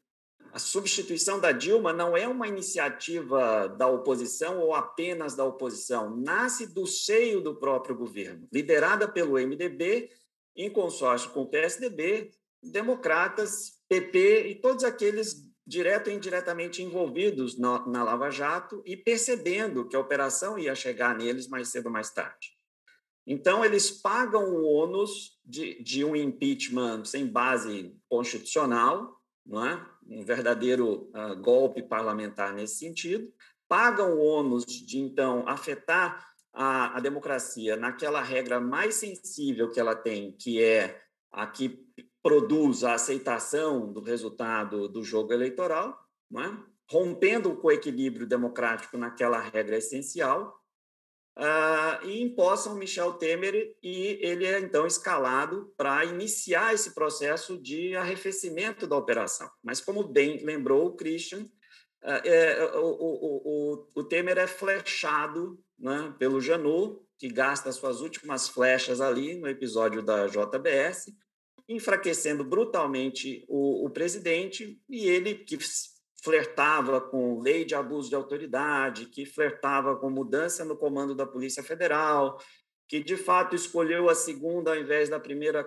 [0.52, 6.66] a substituição da Dilma não é uma iniciativa da oposição ou apenas da oposição, nasce
[6.66, 10.10] do seio do próprio governo, liderada pelo MDB,
[10.56, 12.30] em consórcio com o PSDB,
[12.62, 19.94] democratas, PP e todos aqueles direto e indiretamente envolvidos na, Lava Jato e percebendo que
[19.94, 22.58] a operação ia chegar neles mais cedo ou mais tarde.
[23.24, 29.86] Então, eles pagam o ônus de, de um impeachment sem base constitucional, não é?
[30.10, 33.32] Um verdadeiro uh, golpe parlamentar nesse sentido,
[33.68, 39.94] pagam o ônus de, então, afetar a, a democracia naquela regra mais sensível que ela
[39.94, 41.86] tem, que é a que
[42.22, 45.96] produz a aceitação do resultado do jogo eleitoral,
[46.36, 46.70] é?
[46.90, 50.59] rompendo com o equilíbrio democrático naquela regra essencial,
[51.38, 57.94] uh, e empossam Michel Temer e ele é então escalado para iniciar esse processo de
[57.96, 59.50] arrefecimento da operação.
[59.62, 65.58] Mas, como bem lembrou o Christian, uh, é, o, o, o, o, Temer é flechado
[65.78, 71.12] né, pelo Janot, que gasta suas últimas flechas ali no episódio da JBS,
[71.68, 75.56] enfraquecendo brutalmente o, o presidente, e ele, que
[76.22, 81.62] flertava com lei de abuso de autoridade, que flertava com mudança no comando da Polícia
[81.62, 82.38] Federal,
[82.86, 85.64] que de fato escolheu a segunda ao invés da primeira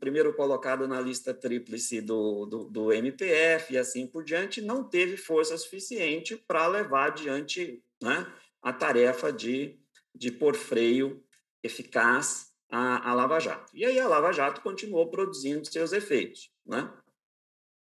[0.00, 5.16] primeiro colocado na lista tríplice do, do, do MPF e assim por diante, não teve
[5.16, 8.26] força suficiente para levar adiante né,
[8.62, 9.78] a tarefa de,
[10.14, 11.22] de pôr freio
[11.62, 13.70] eficaz à, à Lava Jato.
[13.74, 16.90] E aí a Lava Jato continuou produzindo seus efeitos, né?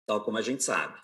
[0.07, 0.99] tal como a gente sabe.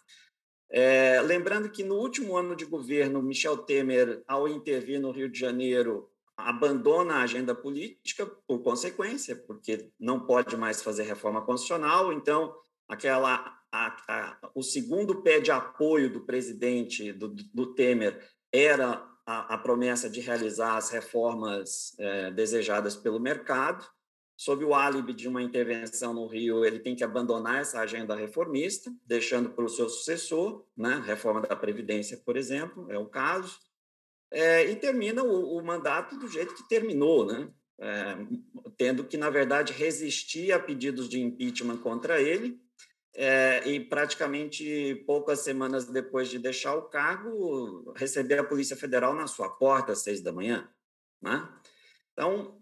[0.70, 5.40] É, lembrando que no último ano de governo, Michel Temer, ao intervir no Rio de
[5.40, 12.12] Janeiro, abandona a agenda política por consequência, porque não pode mais fazer reforma constitucional.
[12.14, 12.54] Então,
[12.88, 19.56] aquela a, a, o segundo pé de apoio do presidente do, do Temer era a,
[19.56, 23.86] a, promessa de realizar as reformas é, desejadas pelo mercado
[24.38, 28.94] sob o álibi de uma intervenção no Rio, ele tem que abandonar essa agenda reformista,
[29.04, 31.04] deixando para o seu sucessor, né?
[31.06, 33.58] reforma da Previdência, por exemplo, é o caso,
[34.32, 37.50] é, e termina o, o, mandato do jeito que terminou, né?
[37.80, 38.18] É,
[38.76, 42.60] tendo que, na verdade, resistir a pedidos de impeachment contra ele,
[43.16, 49.26] é, e praticamente poucas semanas depois de deixar o cargo, receber a Polícia Federal na
[49.26, 50.70] sua porta às seis da manhã.
[51.20, 51.50] Né?
[52.14, 52.62] Então,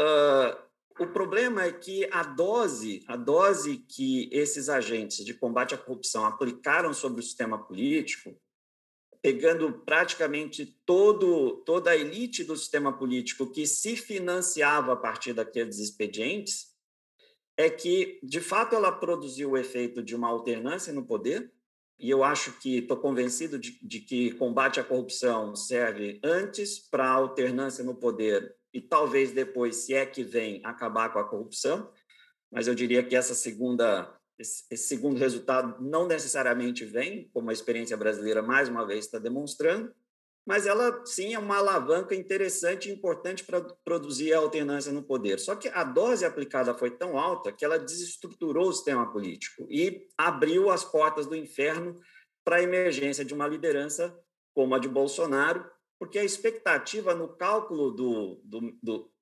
[0.00, 5.78] uh, o problema é que a dose, a dose que esses agentes de combate à
[5.78, 8.36] corrupção aplicaram sobre o sistema político,
[9.20, 15.78] pegando praticamente todo, toda a elite do sistema político que se financiava a partir daqueles
[15.78, 16.72] expedientes,
[17.56, 21.52] é que, de fato, ela produziu o efeito de uma alternância no poder,
[21.98, 27.08] e eu acho que estou convencido de, de, que combate à corrupção serve antes para
[27.08, 31.90] alternância no poder e talvez depois, se é que vem, acabar com a corrupção.
[32.50, 37.96] Mas eu diria que essa segunda, esse, segundo resultado não necessariamente vem, como a experiência
[37.96, 39.92] brasileira mais uma vez está demonstrando,
[40.44, 45.38] mas ela sim é uma alavanca interessante e importante para produzir a alternância no poder.
[45.38, 50.08] Só que a dose aplicada foi tão alta que ela desestruturou o sistema político e
[50.18, 52.00] abriu as portas do inferno
[52.44, 54.18] para a emergência de uma liderança
[54.52, 55.64] como a de Bolsonaro,
[56.02, 59.12] porque a expectativa no cálculo do, do, do,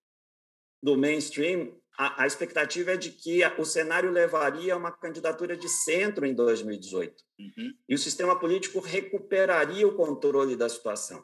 [0.83, 5.69] do mainstream, a, a, expectativa é de que o cenário levaria a uma candidatura de
[5.69, 7.23] centro em 2018.
[7.38, 7.75] Uhum.
[7.87, 11.23] E o sistema político recuperaria o controle da situação.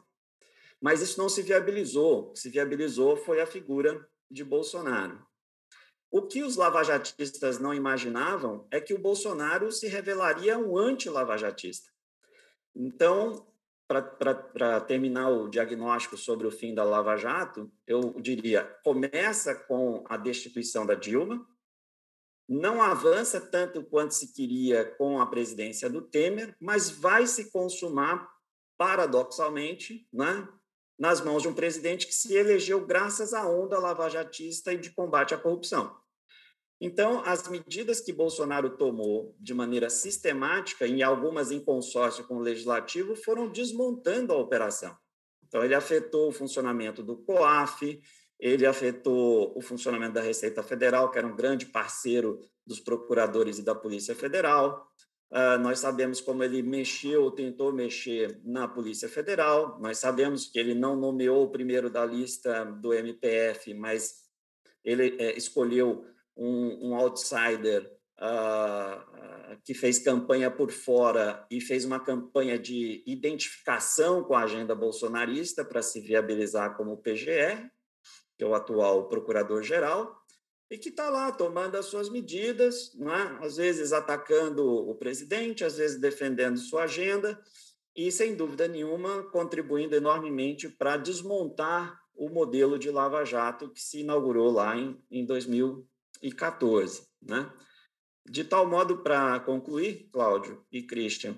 [0.79, 2.19] Mas isso não se viabilizou.
[2.19, 5.25] O que se viabilizou foi a figura de Bolsonaro.
[6.11, 11.89] O que os lavajatistas não imaginavam é que o Bolsonaro se revelaria um anti-lavajatista.
[12.75, 13.47] Então,
[13.87, 20.17] para terminar o diagnóstico sobre o fim da Lava Jato, eu diria: começa com a
[20.17, 21.47] destituição da Dilma,
[22.47, 28.29] não avança tanto quanto se queria com a presidência do Temer, mas vai se consumar,
[28.77, 30.47] paradoxalmente, né,
[30.99, 35.33] nas mãos de um presidente que se elegeu graças à onda lavajatista e de combate
[35.33, 35.95] à corrupção.
[36.79, 42.41] Então, as medidas que Bolsonaro tomou de maneira sistemática, e algumas em consórcio com o
[42.41, 44.95] legislativo, foram desmontando a operação.
[45.47, 47.99] Então, ele afetou o funcionamento do COAF,
[48.39, 53.63] ele afetou o funcionamento da Receita Federal, que era um grande parceiro dos procuradores e
[53.63, 54.87] da Polícia Federal.
[55.31, 59.79] Uh, nós sabemos como ele mexeu, tentou mexer na Polícia Federal.
[59.81, 64.27] Nós sabemos que ele não nomeou o primeiro da lista do MPF, mas
[64.85, 66.05] ele é, escolheu
[66.37, 74.23] um, um outsider uh, que fez campanha por fora e fez uma campanha de identificação
[74.23, 77.69] com a agenda bolsonarista para se viabilizar como PGR,
[78.37, 80.15] que é o atual procurador-geral,
[80.69, 83.45] e que está lá tomando as suas medidas, é?
[83.45, 87.39] às vezes atacando o presidente, às vezes defendendo sua agenda,
[87.95, 94.01] e, sem dúvida nenhuma, contribuindo enormemente para desmontar o modelo de Lava Jato que se
[94.01, 95.87] inaugurou lá em, em 2000,
[96.21, 97.07] 2014.
[97.21, 97.51] Né?
[98.25, 101.37] De tal modo, para concluir, Cláudio e Christian,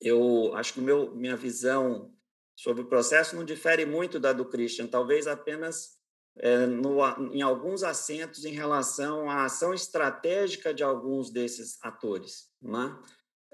[0.00, 2.12] eu acho que meu, minha visão
[2.56, 5.98] sobre o processo não difere muito da do Christian, talvez apenas
[6.36, 7.00] é, no,
[7.32, 12.50] em alguns assentos em relação à ação estratégica de alguns desses atores.
[12.60, 12.96] Né?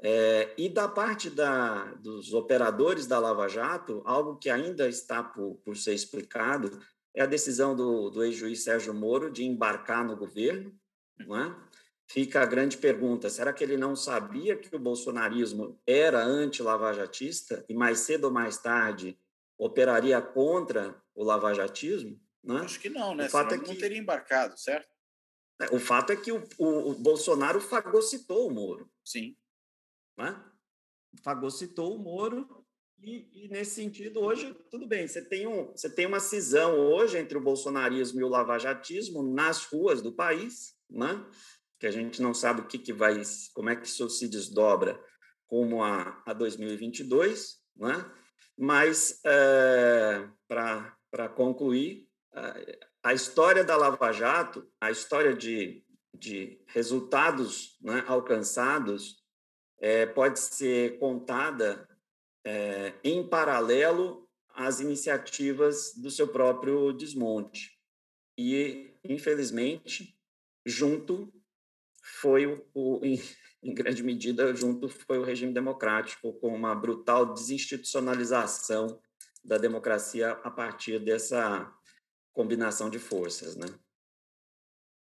[0.02, 5.56] É, e da parte da, dos operadores da Lava Jato, algo que ainda está por,
[5.64, 6.80] por ser explicado
[7.14, 10.74] é a decisão do, do ex-juiz Sérgio Moro de embarcar no governo.
[11.18, 11.56] Né?
[12.06, 17.74] Fica a grande pergunta: será que ele não sabia que o bolsonarismo era anti-lavajatista e
[17.74, 19.18] mais cedo ou mais tarde
[19.58, 22.20] operaria contra o lavajatismo?
[22.42, 22.60] Né?
[22.60, 23.26] Acho que não, né?
[23.26, 24.88] O fato Senão é que não teria embarcado, certo?
[25.60, 28.90] É, o fato é que o, o, o Bolsonaro fagocitou o Moro.
[29.04, 29.36] Sim.
[30.16, 30.42] Né?
[31.22, 32.59] Fagocitou o Moro
[33.02, 37.18] e, e, nesse sentido, hoje, tudo bem, você tem, um, você tem uma cisão hoje
[37.18, 41.24] entre o bolsonarismo e o lavajatismo nas ruas do país, né?
[41.78, 43.20] que a gente não sabe o que, que vai,
[43.54, 45.02] como é que isso se desdobra
[45.46, 48.04] como a, a 2022, né?
[48.56, 52.06] mas é, para concluir,
[53.02, 55.82] a história da Lava Jato, a história de,
[56.14, 59.24] de resultados né, alcançados,
[59.80, 61.88] é, pode ser contada
[62.44, 67.78] é, em paralelo às iniciativas do seu próprio desmonte.
[68.38, 70.16] E, infelizmente,
[70.64, 71.32] junto
[72.02, 73.20] foi o, o em,
[73.62, 79.00] em, grande medida, junto foi o regime democrático, com uma brutal desinstitucionalização
[79.44, 81.70] da democracia a partir dessa
[82.32, 83.66] combinação de forças, né?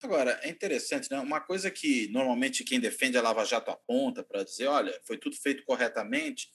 [0.03, 1.19] Agora, é interessante, né?
[1.19, 5.35] Uma coisa que normalmente quem defende a Lava Jato aponta para dizer, olha, foi tudo
[5.35, 6.51] feito corretamente,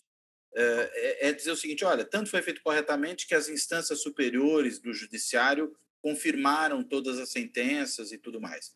[0.54, 4.92] é, é, dizer o seguinte: olha, tanto foi feito corretamente que as instâncias superiores do
[4.92, 8.74] judiciário confirmaram todas as sentenças e tudo mais.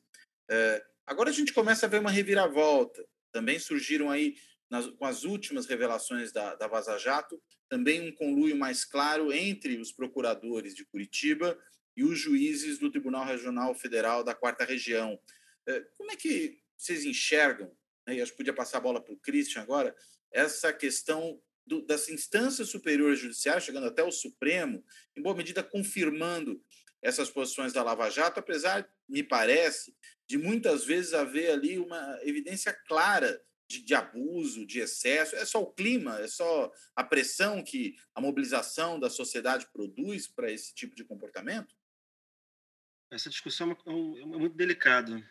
[0.49, 3.05] É, agora a gente começa a ver uma reviravolta.
[3.33, 4.37] Também surgiram aí,
[4.71, 9.77] nas, com as últimas revelações da, da Vaza Jato, também um conluio mais claro entre
[9.79, 11.59] os procuradores de Curitiba
[11.97, 15.19] e os juízes do Tribunal Regional Federal da Quarta Região.
[15.67, 17.71] É, como é que vocês enxergam,
[18.07, 19.95] né, e acho que podia passar a bola para o Christian agora,
[20.31, 24.85] essa questão do, das instâncias superiores judiciais, chegando até o Supremo,
[25.16, 26.62] em boa medida confirmando
[27.02, 29.94] essas posições da Lava Jato, apesar, me parece,
[30.29, 35.37] de muitas vezes haver ali uma evidência clara de, de, abuso, de excesso.
[35.37, 40.50] É só o clima, é só a pressão que a mobilização da sociedade produz para
[40.50, 41.74] esse tipo de comportamento?
[43.11, 45.22] Essa discussão é, é, é muito delicada,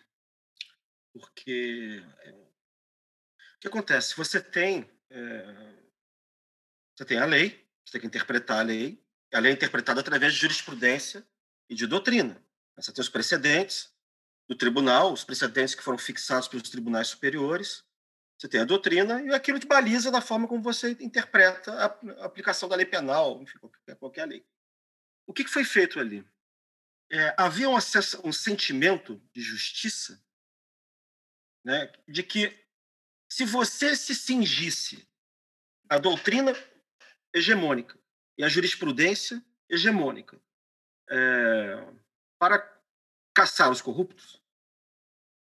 [1.14, 4.16] porque é, o que acontece?
[4.16, 5.85] Você tem é,
[6.96, 9.04] você tem a lei, você tem que interpretar a lei.
[9.34, 11.28] A lei é interpretada através de jurisprudência
[11.70, 12.42] e de doutrina.
[12.78, 13.94] Você tem os precedentes
[14.48, 17.84] do tribunal, os precedentes que foram fixados pelos tribunais superiores.
[18.38, 21.86] Você tem a doutrina e aquilo te baliza da forma como você interpreta a
[22.26, 24.46] aplicação da lei penal, enfim, qualquer, qualquer lei.
[25.28, 26.26] O que foi feito ali?
[27.12, 30.24] É, havia um, acesso, um sentimento de justiça
[31.64, 32.58] né, de que
[33.30, 35.08] se você se cingisse
[35.90, 36.54] à doutrina
[37.36, 38.00] hegemônica
[38.38, 40.42] e a jurisprudência hegemônica
[41.10, 41.86] é,
[42.40, 42.74] para
[43.34, 44.42] caçar os corruptos,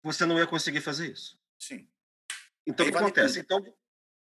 [0.03, 1.39] você não ia conseguir fazer isso.
[1.59, 1.89] Sim.
[2.67, 3.39] Então, o que acontece?
[3.39, 3.63] Então,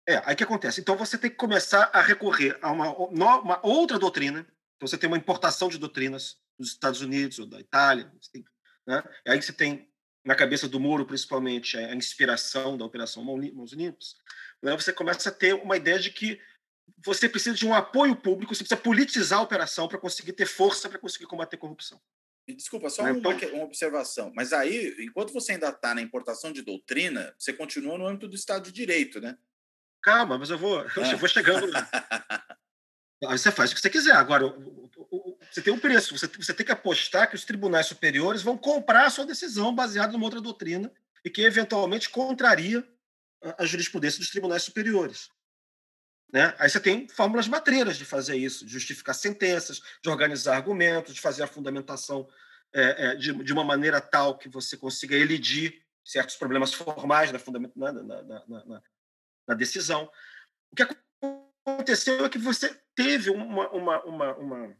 [0.07, 0.81] é, aí que acontece?
[0.81, 2.96] Então, você tem que começar a recorrer a uma,
[3.38, 4.40] uma outra doutrina.
[4.77, 8.11] Então, você tem uma importação de doutrinas dos Estados Unidos ou da Itália.
[8.33, 8.44] Tem,
[8.87, 9.03] né?
[9.25, 9.88] E aí você tem,
[10.25, 14.16] na cabeça do Moro, principalmente, a inspiração da Operação Mãos Limpas.
[14.61, 14.72] Né?
[14.77, 16.40] Você começa a ter uma ideia de que
[17.05, 20.88] você precisa de um apoio público, você precisa politizar a operação para conseguir ter força
[20.88, 22.01] para conseguir combater a corrupção.
[22.49, 24.33] Desculpa, só né, uma, uma, observação.
[24.35, 28.35] Mas aí, enquanto você ainda está na importação de doutrina, você continua no âmbito do
[28.35, 29.38] Estado de Direito, né?
[30.03, 31.11] Calma, mas eu vou, ah.
[31.12, 31.88] eu vou chegando lá.
[33.27, 34.16] aí você faz o que você quiser.
[34.16, 34.53] Agora,
[35.51, 36.18] você tem um preço.
[36.18, 40.12] Você, você tem que apostar que os tribunais superiores vão comprar a sua decisão baseada
[40.12, 40.92] numa outra doutrina
[41.25, 42.85] e que, eventualmente, contraria
[43.57, 45.31] a jurisprudência dos tribunais superiores.
[46.33, 46.55] Né?
[46.59, 51.20] Aí você tem fórmulas matreiras de fazer isso, de justificar sentenças, de organizar argumentos, de
[51.20, 52.26] fazer a fundamentação
[52.72, 57.39] é, é, de, de, uma maneira tal que você consiga elidir certos problemas formais na,
[57.76, 58.83] na, na, na,
[59.47, 60.11] na decisão.
[60.70, 60.87] O que
[61.66, 64.76] aconteceu é que você teve uma, uma, uma, uma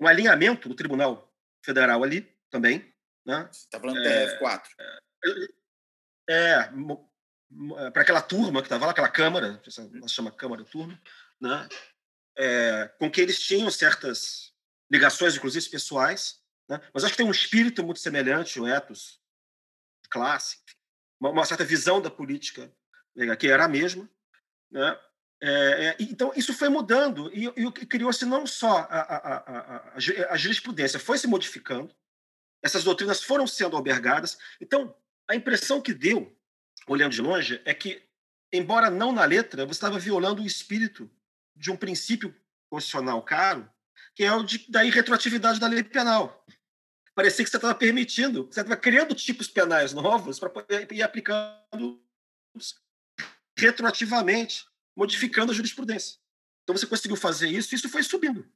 [0.00, 1.30] um alinhamento do Tribunal
[1.64, 2.92] Federal ali também.
[3.26, 3.48] Né?
[3.52, 4.62] Você está falando é, TF4.
[4.80, 4.98] É,
[6.30, 6.70] é eh,
[7.92, 11.00] para aquela turma que estava lá, aquela câmara, ela chama Câmara Turma,
[11.40, 11.68] né?
[12.36, 14.52] É, com que eles tinham certas
[14.90, 16.80] ligações, inclusive pessoais, né?
[16.92, 19.20] mas acho que tem um espírito muito semelhante, o ethos,
[20.10, 20.58] classe,
[21.20, 22.72] uma, uma certa visão da política
[23.14, 24.08] né, que era a mesma.
[24.70, 24.98] Né?
[25.42, 25.50] É,
[25.86, 29.94] é, então, isso foi mudando e, e criou-se não só a, a, a,
[30.30, 31.94] a, jurisprudência, foi se modificando,
[32.62, 34.38] essas doutrinas foram sendo albergadas.
[34.60, 34.96] Então,
[35.28, 36.34] a impressão que deu,
[36.86, 38.02] olhando de longe, é que,
[38.52, 41.10] embora não na letra, você estava violando o espírito
[41.56, 42.34] de um princípio
[42.68, 43.68] constitucional caro,
[44.14, 46.44] que é o de, da irretroatividade da lei penal.
[47.14, 52.02] Parecia que você estava permitindo, você estava criando tipos penais novos para poder ir aplicando
[53.56, 54.66] retroativamente
[54.96, 56.18] modificando a jurisprudência.
[56.62, 58.46] Então você conseguiu fazer isso isso foi subindo.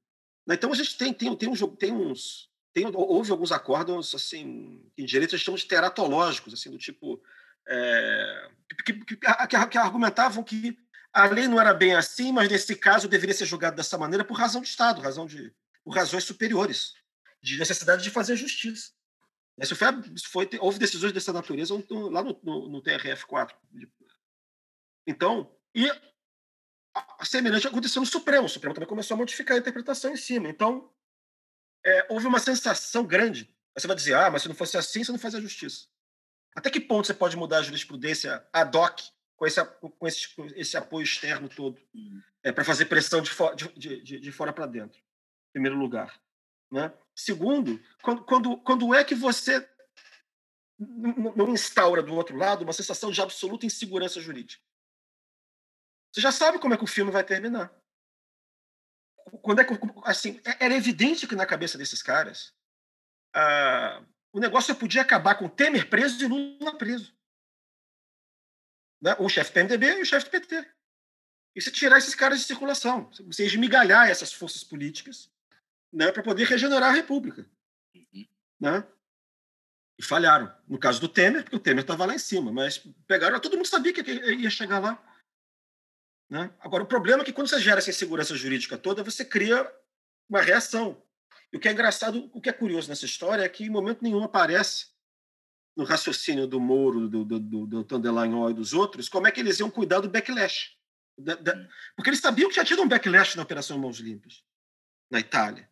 [0.47, 0.55] Né?
[0.55, 2.49] Então a gente tem, tem, tem, um, tem uns.
[2.73, 7.21] Tem, houve alguns acordos assim, em direito a gente chama de teratológicos, assim, do tipo.
[7.69, 8.51] É,
[8.85, 10.79] que, que, que, argumentavam que
[11.13, 14.35] a lei não era bem assim, mas nesse caso deveria ser julgado dessa maneira por
[14.35, 15.53] razão de Estado, razão de,
[15.85, 16.95] por razões superiores,
[17.43, 18.93] de necessidade de fazer justiça.
[19.61, 23.57] Isso foi, isso foi, houve decisões dessa natureza lá no, no, no TRF 4.
[25.07, 25.91] Então, e
[27.25, 28.47] semelhante aconteceu no Supremo.
[28.47, 30.49] O Supremo também começou a modificar a interpretação em cima.
[30.49, 30.91] Então,
[31.85, 33.53] é, houve uma sensação grande.
[33.77, 35.87] Você vai dizer, ah, mas se não fosse assim, você não fazia justiça.
[36.59, 39.01] Até que ponto você pode mudar a jurisprudência ad hoc
[39.37, 42.21] com esse, com esse, com esse apoio externo todo uhum.
[42.43, 46.21] é, para fazer pressão de, for, de, de, de fora para dentro, em primeiro lugar.
[46.69, 46.93] Né?
[47.15, 49.71] Segundo, quando, quando, quando é que você
[50.77, 54.61] não instaura do outro lado uma sensação de absoluta insegurança jurídica?
[56.13, 57.73] Você já sabe como é que o filme vai terminar.
[59.43, 62.53] Quando é que, assim, é, era evidente que na cabeça desses caras
[63.33, 64.03] ah,
[64.33, 67.17] o negócio podia acabar com Temer preso e Lula preso.
[69.01, 69.15] Né?
[69.19, 70.71] O chefe do PMDB e o chefe do PT.
[71.55, 75.31] E se tirar esses caras de circulação, você esmigalhar essas forças políticas
[75.93, 77.47] né, para poder regenerar a República.
[77.95, 78.29] Uhum.
[78.61, 78.87] Né?
[79.99, 80.55] E falharam.
[80.69, 83.67] No caso do Temer, porque o Temer estava lá em cima, mas pegaram, todo mundo
[83.67, 85.03] sabia que ia chegar lá.
[86.31, 86.55] Né?
[86.61, 89.69] Agora, o problema é que quando você gera essa insegurança jurídica toda, você cria
[90.29, 91.03] uma reação.
[91.53, 94.03] E o que é engraçado, o que é curioso nessa história é que em momento
[94.03, 94.89] nenhum aparece
[95.77, 99.41] no raciocínio do Moro, do, do, do, do Tandelagnol e dos outros, como é que
[99.41, 100.77] eles iam cuidar do backlash.
[101.17, 104.45] Da, da, porque eles sabiam que já tinha um backlash na Operação Mãos Limpas,
[105.11, 105.71] na Itália.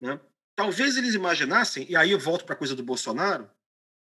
[0.00, 0.20] Né?
[0.54, 3.50] Talvez eles imaginassem, e aí eu volto para a coisa do Bolsonaro,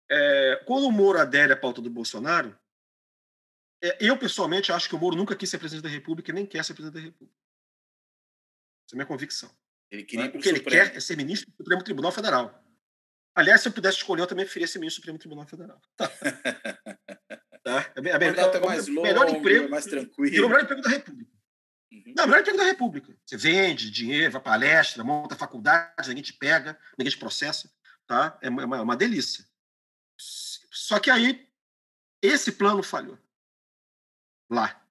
[0.10, 2.58] é, quando o Moro adere à pauta do Bolsonaro,
[3.84, 6.46] é, eu, pessoalmente, acho que o Moro nunca quis ser presidente da República e nem
[6.46, 7.40] quer ser presidente da República.
[8.86, 9.50] Essa é a minha convicção.
[9.92, 12.64] Ele queria o que ele quer é ser ministro do Supremo Tribunal Federal.
[13.36, 15.82] Aliás, se eu pudesse escolher, eu também preferia ser ministro do Supremo Tribunal Federal.
[17.66, 17.82] Tá.
[17.82, 17.92] tá?
[17.96, 20.46] É, é, é, é, mais longo, melhor emprego, mais tranquilo.
[20.46, 21.32] o melhor emprego da República.
[21.92, 22.14] Uhum.
[22.16, 23.18] Não, o melhor emprego da República.
[23.26, 27.72] Você vende dinheiro, vai palestra, monta faculdade, ninguém te pega, ninguém te processa.
[28.06, 28.38] Tá?
[28.40, 29.44] É uma, é uma delícia.
[30.16, 31.50] Só que aí,
[32.22, 33.18] esse plano falhou
[34.50, 34.85] lá.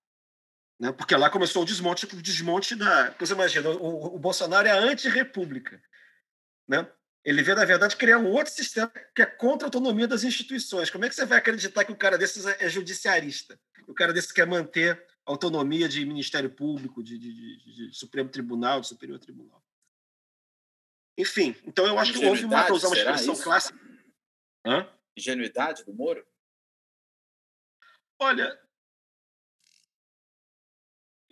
[0.79, 0.93] Né?
[0.93, 3.11] Porque lá começou o desmonte, o desmonte da.
[3.19, 5.83] Você imagina, o, o Bolsonaro é anti-república.
[6.69, 6.91] Né?
[7.25, 10.91] Ele vê, na verdade, criar um outro sistema que é contra a autonomia das instituições.
[10.91, 13.59] Como é que você vai acreditar que o cara desses é judiciarista?
[13.87, 18.29] O cara desses quer manter a autonomia de Ministério Público, de, de, de, de Supremo
[18.29, 19.65] Tribunal, de Superior Tribunal.
[21.17, 23.45] Enfim, então eu acho que houve uma, para usar uma expressão isso?
[23.45, 23.79] clássica.
[24.67, 24.89] Hã?
[25.17, 26.27] Ingenuidade do Moro?
[28.19, 28.59] Olha,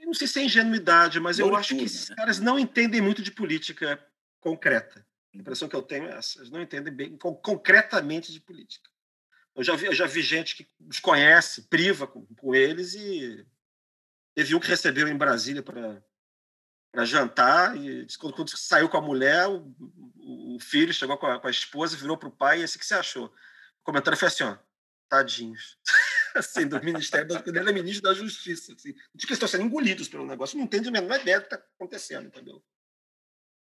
[0.02, 2.16] eu não sei se é ingenuidade, mas eu acho que esses né?
[2.16, 4.04] caras não entendem muito de política
[4.40, 5.06] concreta.
[5.32, 6.40] A impressão que eu tenho é essa.
[6.40, 8.90] Eles não entendem bem concretamente de política.
[9.54, 13.46] Eu já vi, eu já vi gente que os conhece, priva com, com eles e
[14.34, 16.02] teve um que recebeu em Brasília para
[16.90, 19.74] para jantar e quando, quando, saiu com a mulher, o,
[20.54, 22.80] o filho chegou com a, com a esposa, virou para o pai e assim, o
[22.80, 23.26] que você achou?
[23.80, 24.58] O comentário foi assim, ó,
[25.08, 25.78] tadinhos.
[26.38, 28.72] assim, do Ministério, quando ele é ministro da Justiça.
[28.72, 31.54] Assim, de que estão sendo engolidos pelo negócio, não entende a menor ideia do que
[31.54, 32.62] está acontecendo, entendeu?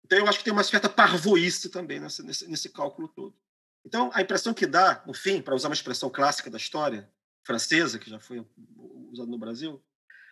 [0.04, 3.38] Então, eu acho que tem uma certa parvoíce também nesse, nesse, nesse cálculo todo.
[3.86, 7.10] Então, a impressão que dá, no fim, para usar uma expressão clássica da história
[7.44, 8.46] francesa, que já foi
[9.12, 9.84] usada no Brasil,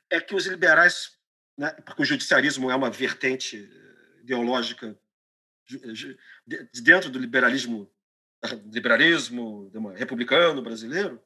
[0.10, 1.18] é que os liberais,
[1.58, 4.98] né, porque o judiciarismo é uma vertente eh, ideológica
[5.66, 6.18] de
[6.82, 7.92] dentro do liberalismo
[8.72, 11.22] liberalismo republicano brasileiro,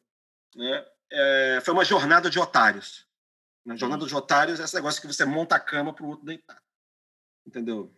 [0.55, 3.07] né, é, foi uma jornada de otários.
[3.65, 6.25] Na jornada de otários é esse negócio que você monta a cama para o outro
[6.25, 6.61] deitar.
[7.45, 7.95] Entendeu?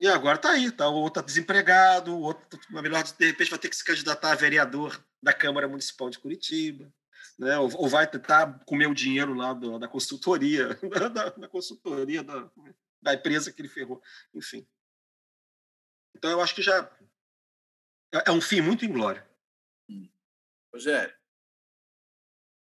[0.00, 0.88] E agora tá aí, tá?
[0.88, 4.36] O outro tá desempregado, o outro, melhor, de repente, vai ter que se candidatar a
[4.36, 6.92] vereador da Câmara Municipal de Curitiba,
[7.38, 7.58] né?
[7.58, 10.68] ou, ou vai tentar comer o dinheiro lá do, da consultoria,
[11.12, 12.50] da, da consultoria da,
[13.00, 14.02] da empresa que ele ferrou.
[14.34, 14.66] Enfim.
[16.14, 16.90] Então, eu acho que já
[18.12, 19.24] é, é um fim muito inglório.
[20.72, 21.15] Rogério.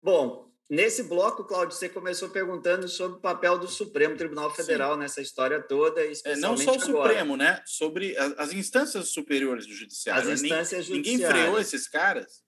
[0.02, 5.00] Bom, nesse bloco, Cláudio, você começou perguntando sobre o papel do Supremo Tribunal Federal Sim.
[5.00, 7.10] nessa história toda, é, Não só o agora.
[7.10, 7.62] Supremo, né?
[7.66, 10.32] Sobre as instâncias superiores do Judiciário.
[10.32, 12.44] As instâncias Ninguém freou esses caras?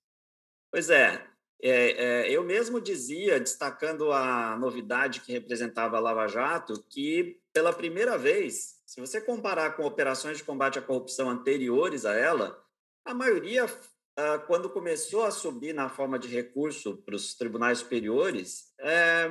[0.72, 1.28] Pois é.
[1.64, 7.72] É, é, eu mesmo dizia, destacando a novidade que representava a Lava Jato, que pela
[7.72, 12.60] primeira vez, se você comparar com operações de combate à corrupção anteriores a ela,
[13.06, 13.68] a maioria,
[14.48, 19.30] quando começou a subir na forma de recurso para os tribunais superiores, é,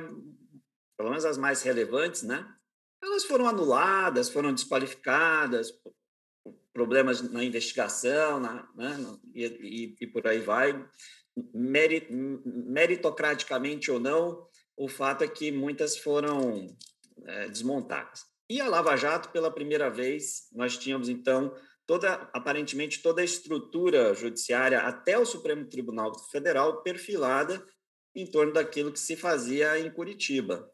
[0.97, 2.47] pelo menos as mais relevantes, né?
[3.01, 5.73] Elas foram anuladas, foram desqualificadas,
[6.73, 8.97] problemas na investigação, na, né?
[9.33, 10.85] e, e, e por aí vai
[11.53, 16.67] meritocraticamente ou não, o fato é que muitas foram
[17.25, 18.25] é, desmontadas.
[18.49, 21.55] E a Lava Jato, pela primeira vez, nós tínhamos então
[21.85, 27.63] toda, aparentemente toda a estrutura judiciária até o Supremo Tribunal Federal perfilada
[28.15, 30.69] em torno daquilo que se fazia em Curitiba.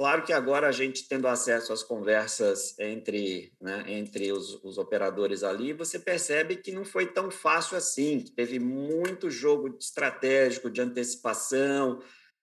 [0.00, 5.42] Claro que agora a gente tendo acesso às conversas entre, né, entre os, os, operadores
[5.42, 10.80] ali, você percebe que não foi tão fácil assim, que teve muito jogo estratégico de
[10.80, 12.00] antecipação,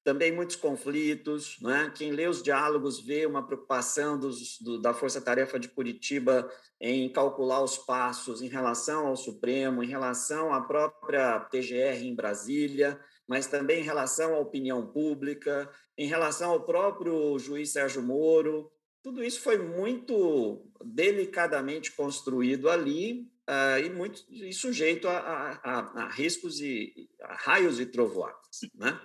[0.07, 1.57] também muitos conflitos.
[1.61, 1.91] Né?
[1.93, 6.49] Quem lê os diálogos vê uma preocupação dos, do, da Força Tarefa de Curitiba
[6.79, 12.97] em calcular os passos em relação ao Supremo, em relação à própria TGR em Brasília
[13.27, 18.71] mas também em relação à opinião pública, em relação ao próprio juiz Sérgio Moro.
[19.03, 26.07] Tudo isso foi muito delicadamente construído ali uh, e, muito, e sujeito a, a, a,
[26.07, 28.61] riscos e raios e trovoadas.
[28.73, 28.97] Né?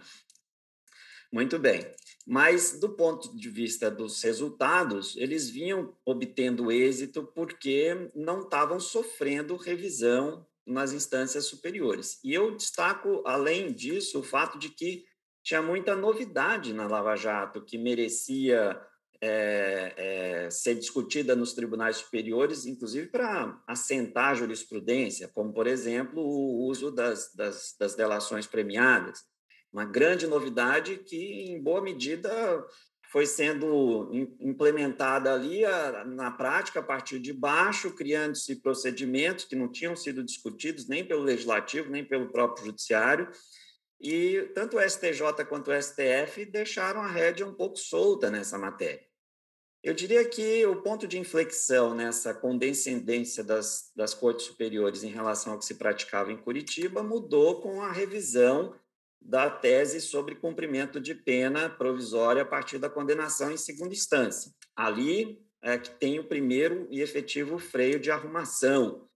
[1.33, 1.91] Muito bem.
[2.27, 9.57] Mas, do ponto de vista dos resultados, eles vinham obtendo êxito porque não estavam sofrendo
[9.57, 12.21] revisão nas instâncias superiores.
[12.23, 15.05] E eu destaco, além disso, o fato de que
[15.43, 18.81] tinha muita novidade na Lava Jato que merecia
[19.21, 26.23] é, é, ser discutida nos tribunais superiores, inclusive para assentar a jurisprudência, como, por exemplo,
[26.23, 29.21] o uso das, das, das delações premiadas.
[29.73, 32.31] Uma grande novidade que, em boa medida,
[33.11, 34.11] foi sendo
[34.41, 35.63] implementada ali
[36.07, 41.23] na prática a partir de baixo, criando-se procedimentos que não tinham sido discutidos nem pelo
[41.23, 43.31] legislativo, nem pelo próprio judiciário,
[44.01, 49.07] e tanto o STJ quanto o STF deixaram a rédea um pouco solta nessa matéria.
[49.83, 55.53] Eu diria que o ponto de inflexão nessa condescendência das, das cortes superiores em relação
[55.53, 58.75] ao que se praticava em Curitiba mudou com a revisão
[59.25, 64.53] da tese sobre cumprimento de pena provisória a partir da condenação em segunda instância.
[64.77, 69.09] Ali é que tem o primeiro e efetivo freio de arrumação,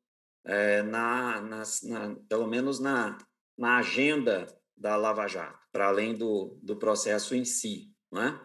[0.45, 3.19] é, na, na, na, pelo menos na,
[3.59, 4.47] na agenda
[4.77, 7.91] da Lava Jato, para além do, do processo em si.
[8.13, 8.41] Não é?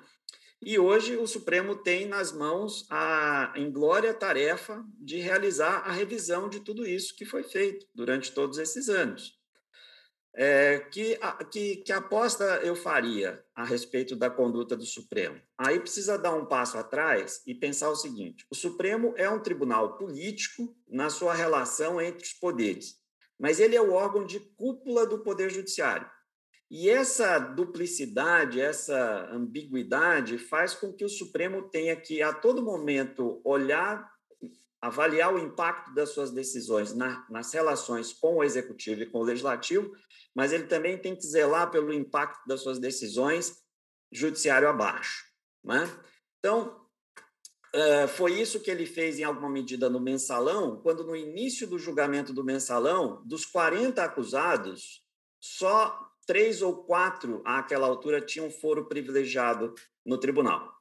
[0.64, 6.60] E hoje o Supremo tem nas mãos a inglória tarefa de realizar a revisão de
[6.60, 9.41] tudo isso que foi feito durante todos esses anos.
[10.34, 11.20] É, que,
[11.52, 15.42] que, que aposta eu faria a respeito da conduta do Supremo?
[15.58, 19.98] Aí precisa dar um passo atrás e pensar o seguinte: o Supremo é um tribunal
[19.98, 22.96] político na sua relação entre os poderes,
[23.38, 26.10] mas ele é o órgão de cúpula do Poder Judiciário.
[26.74, 33.42] E essa duplicidade, essa ambiguidade faz com que o Supremo tenha que, a todo momento,
[33.44, 34.10] olhar,
[34.82, 39.24] avaliar o impacto das suas decisões na, nas relações com o Executivo e com o
[39.24, 39.92] Legislativo
[40.36, 43.62] mas ele também tem que zelar pelo impacto das suas decisões
[44.12, 45.26] judiciário abaixo.
[45.64, 45.90] Né?
[46.40, 46.86] Então,
[47.74, 51.78] eh, foi isso que ele fez em alguma medida no mensalão, quando no início do
[51.78, 55.04] julgamento do mensalão, dos 40 acusados,
[55.40, 59.74] só três ou quatro àquela altura tinham foro privilegiado
[60.06, 60.81] no tribunal.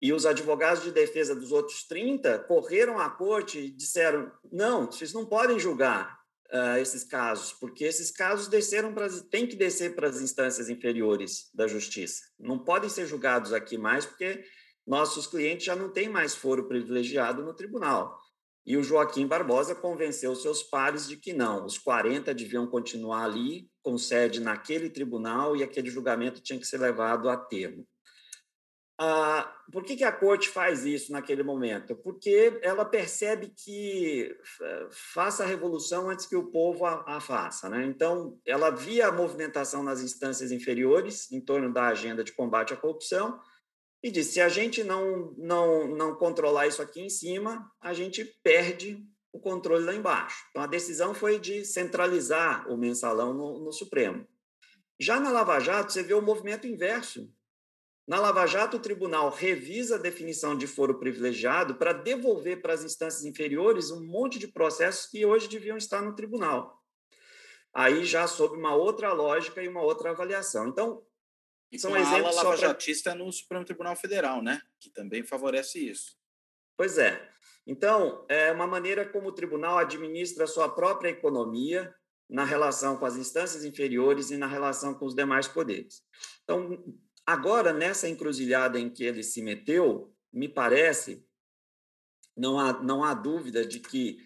[0.00, 5.12] E os advogados de defesa dos outros 30 correram à corte e disseram: não, vocês
[5.12, 6.18] não podem julgar,
[6.52, 11.50] uh, esses casos, porque esses casos desceram para têm que descer para as instâncias inferiores
[11.54, 12.22] da justiça.
[12.38, 14.44] Não podem ser julgados aqui mais, porque
[14.86, 18.18] nossos clientes já não têm mais foro privilegiado no tribunal.
[18.64, 23.70] E o Joaquim Barbosa convenceu seus pares de que não, os 40 deviam continuar ali,
[23.82, 27.86] com sede naquele tribunal, e aquele julgamento tinha que ser levado a termo.
[29.00, 31.94] Ah, por que, que a corte faz isso naquele momento?
[31.94, 37.68] Porque ela percebe que eh, faça a revolução antes que o povo a, a, faça.
[37.68, 37.84] Né?
[37.84, 42.76] Então, ela via a movimentação nas instâncias inferiores em torno da agenda de combate à
[42.76, 43.38] corrupção
[44.02, 48.24] e disse: se a gente não, não, não controlar isso aqui em cima, a gente
[48.42, 49.00] perde
[49.32, 50.44] o controle lá embaixo.
[50.50, 54.26] Então, a decisão foi de centralizar o mensalão no, no Supremo.
[54.98, 57.32] Já na Lava Jato, você vê o movimento inverso.
[58.08, 62.82] Na Lava Jato, o tribunal revisa a definição de foro privilegiado para devolver para as
[62.82, 66.82] instâncias inferiores um monte de processos que hoje deviam estar no tribunal.
[67.70, 70.68] Aí já sob uma outra lógica e uma outra avaliação.
[70.68, 71.04] Então,
[71.70, 73.18] e são exemplos ala lava-jatista pra...
[73.18, 74.62] no Supremo Tribunal Federal, né?
[74.80, 76.16] Que também favorece isso.
[76.78, 77.30] Pois é.
[77.66, 81.94] Então, é uma maneira como o tribunal administra a sua própria economia
[82.26, 86.02] na relação com as instâncias inferiores e na relação com os demais poderes.
[86.42, 86.82] Então,
[87.28, 91.22] Agora, nessa encruzilhada em que ele se meteu, me parece,
[92.34, 94.16] não há, não há dúvida de que,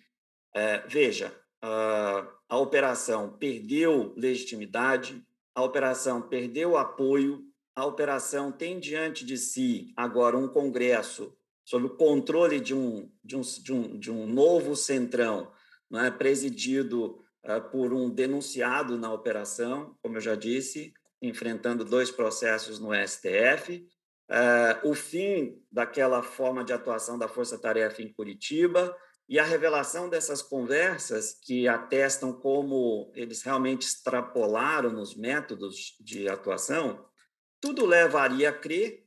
[0.54, 5.20] é, veja, a, a operação perdeu legitimidade,
[5.52, 7.44] a operação perdeu apoio,
[7.74, 13.34] a operação tem diante de si agora um Congresso sob o controle de um, de
[13.34, 15.50] um, de um, de um novo centrão,
[15.90, 16.08] não é?
[16.08, 22.90] presidido uh, por um denunciado na operação, como eu já disse, enfrentando dois processos no
[22.92, 23.84] STF, uh,
[24.28, 28.94] eh, o fim daquela forma de atuação da Força Tarefa em Curitiba
[29.28, 37.06] e a revelação dessas conversas que atestam como eles realmente extrapolaram nos métodos de atuação,
[37.60, 39.04] tudo levaria a crer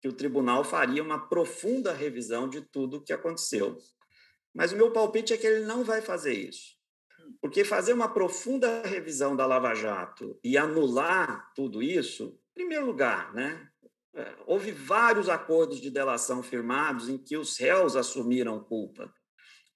[0.00, 3.78] que o tribunal faria uma profunda revisão de tudo o que aconteceu.
[4.54, 6.79] Mas o meu palpite é que ele não vai fazer isso.
[7.40, 13.32] Porque fazer uma profunda revisão da Lava Jato e anular tudo isso, em primeiro lugar,
[13.34, 13.68] né?
[14.14, 19.12] É, houve vários acordos de delação firmados em que os réus assumiram culpa.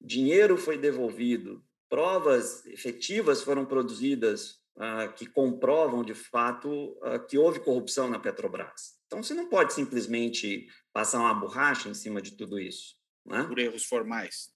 [0.01, 7.61] Dinheiro foi devolvido, provas efetivas foram produzidas uh, que comprovam, de fato, uh, que houve
[7.61, 8.95] corrupção na Petrobras.
[9.07, 12.97] Então, você não pode simplesmente passar uma borracha em cima de tudo isso.
[13.25, 13.45] Né?
[13.45, 14.54] Por erros formais.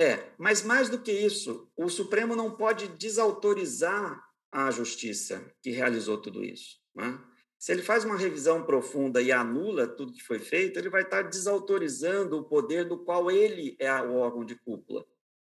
[0.00, 6.16] É, mas mais do que isso, o Supremo não pode desautorizar a justiça que realizou
[6.16, 6.80] tudo isso.
[6.94, 7.20] Né?
[7.58, 11.20] Se ele faz uma revisão profunda e anula tudo que foi feito, ele vai estar
[11.22, 15.04] desautorizando o poder do qual ele é o órgão de cúpula.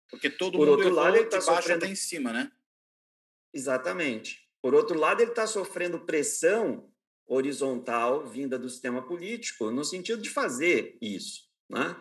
[0.10, 2.52] Porque todo Por mundo outro lado, ele está sofrendo em cima, né?
[3.54, 4.50] Exatamente.
[4.60, 6.92] Por outro lado, ele está sofrendo pressão
[7.28, 11.96] horizontal vinda do sistema político no sentido de fazer isso, né?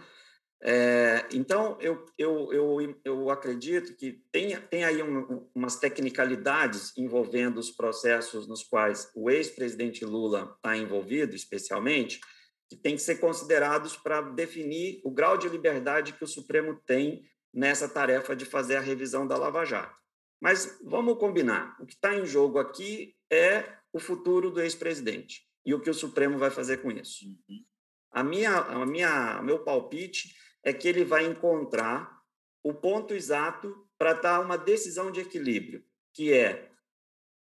[0.61, 7.59] É, então, eu, eu, eu, eu acredito que tem, tem aí um, umas tecnicalidades envolvendo
[7.59, 12.21] os processos nos quais o ex-presidente Lula está envolvido, especialmente,
[12.69, 17.23] que tem que ser considerados para definir o grau de liberdade que o Supremo tem
[17.55, 19.99] nessa tarefa de fazer a revisão da Lava Jato.
[20.41, 25.73] Mas vamos combinar: o que está em jogo aqui é o futuro do ex-presidente e
[25.73, 27.25] o que o Supremo vai fazer com isso.
[27.25, 27.65] Uhum.
[28.11, 30.35] A minha, a minha, meu palpite
[30.69, 32.23] é que ele vai encontrar
[32.63, 36.71] o ponto exato para dar uma decisão de equilíbrio, que é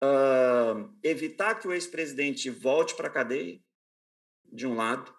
[0.03, 3.59] uh, evitar que o ex-presidente volte para a cadeia,
[4.51, 5.13] de um lado,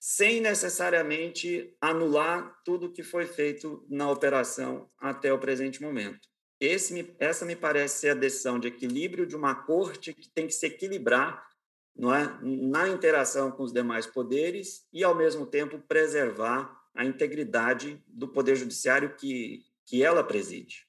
[0.00, 6.28] sem necessariamente anular tudo que foi feito na operação até o presente momento.
[6.60, 10.52] Esse, essa me parece ser a decisão de equilíbrio de uma corte que tem que
[10.52, 11.48] se equilibrar
[11.96, 18.02] não é, na interação com os demais poderes e, ao mesmo tempo, preservar a integridade
[18.06, 20.86] do Poder Judiciário que, que ela preside.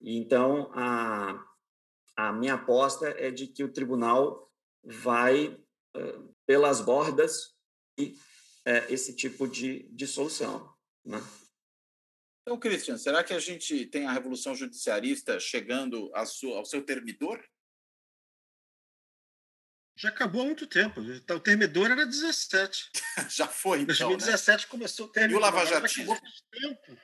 [0.00, 1.44] Então, a,
[2.16, 4.50] a minha aposta é de que o tribunal
[4.82, 7.54] vai uh, pelas bordas
[7.98, 8.18] e
[8.66, 10.72] uh, esse tipo de, de solução.
[11.04, 11.22] Né?
[12.42, 17.42] Então, Christian, será que a gente tem a revolução judiciarista chegando ao seu termidor?
[19.96, 21.00] Já acabou há muito tempo.
[21.00, 22.90] O termidor era 17.
[23.30, 24.08] já foi, então.
[24.08, 24.70] 2017 né?
[24.70, 25.40] começou o termidor.
[25.40, 26.18] E o Lava Jatismo?
[26.50, 26.98] tempo.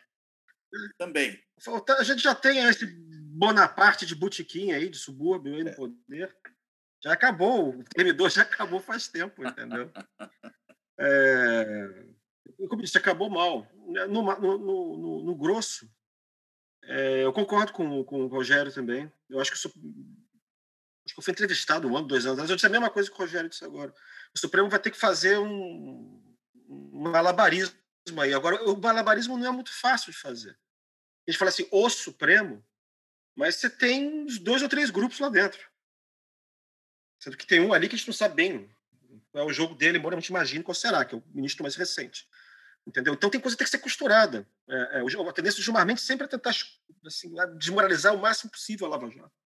[0.99, 1.43] Também.
[1.99, 5.75] A gente já tem esse Bonaparte de botiquim aí, de subúrbio aí no é.
[5.75, 6.37] poder.
[7.03, 7.71] Já acabou.
[7.71, 9.91] O termidor já acabou faz tempo, entendeu?
[11.01, 12.05] é,
[12.69, 13.67] como disse, acabou mal.
[13.75, 15.91] No, no, no, no grosso,
[16.85, 19.11] é, eu concordo com, com o Rogério também.
[19.31, 19.59] Eu acho que
[21.05, 23.11] acho que eu fui entrevistado um ano, dois anos atrás, eu disse a mesma coisa
[23.11, 23.93] que o Rogério disse agora.
[24.35, 26.23] O Supremo vai ter que fazer um,
[26.69, 27.75] um malabarismo
[28.21, 28.33] aí.
[28.33, 30.57] Agora, o malabarismo não é muito fácil de fazer.
[31.27, 32.65] A gente fala assim, o Supremo,
[33.35, 35.61] mas você tem dois ou três grupos lá dentro.
[37.19, 38.75] Sendo que tem um ali que a gente não sabe bem
[39.31, 41.63] qual é o jogo dele, embora a gente imagine qual será, que é o ministro
[41.63, 42.29] mais recente.
[42.87, 43.15] Entendeu?
[43.15, 44.47] Então tem coisa que tem que ser costurada.
[44.69, 46.53] É, é, a tendência do Gilmar Mendes sempre é tentar
[47.07, 49.42] assim, desmoralizar o máximo possível a Lava Jato.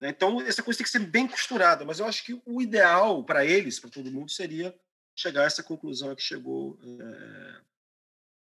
[0.00, 0.08] Né?
[0.08, 3.44] Então, essa coisa tem que ser bem costurada, mas eu acho que o ideal para
[3.44, 4.74] eles, para todo mundo, seria
[5.14, 7.60] chegar a essa conclusão que chegou é,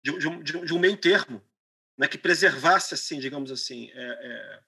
[0.02, 1.42] de, de, um, de, um, meio termo,
[1.96, 4.60] né, que preservasse, assim, digamos assim, é, é,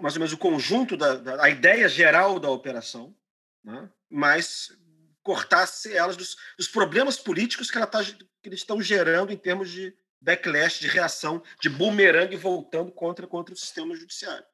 [0.00, 3.16] mais ou menos o conjunto da, da a ideia geral da operação,
[3.64, 3.90] né?
[4.08, 4.76] mas
[5.22, 9.70] cortasse elas dos, dos problemas políticos que, ela tá, que eles estão gerando em termos
[9.70, 9.96] de
[10.26, 14.44] backlash, de reação, de bumerangue voltando contra, contra o sistema judiciário.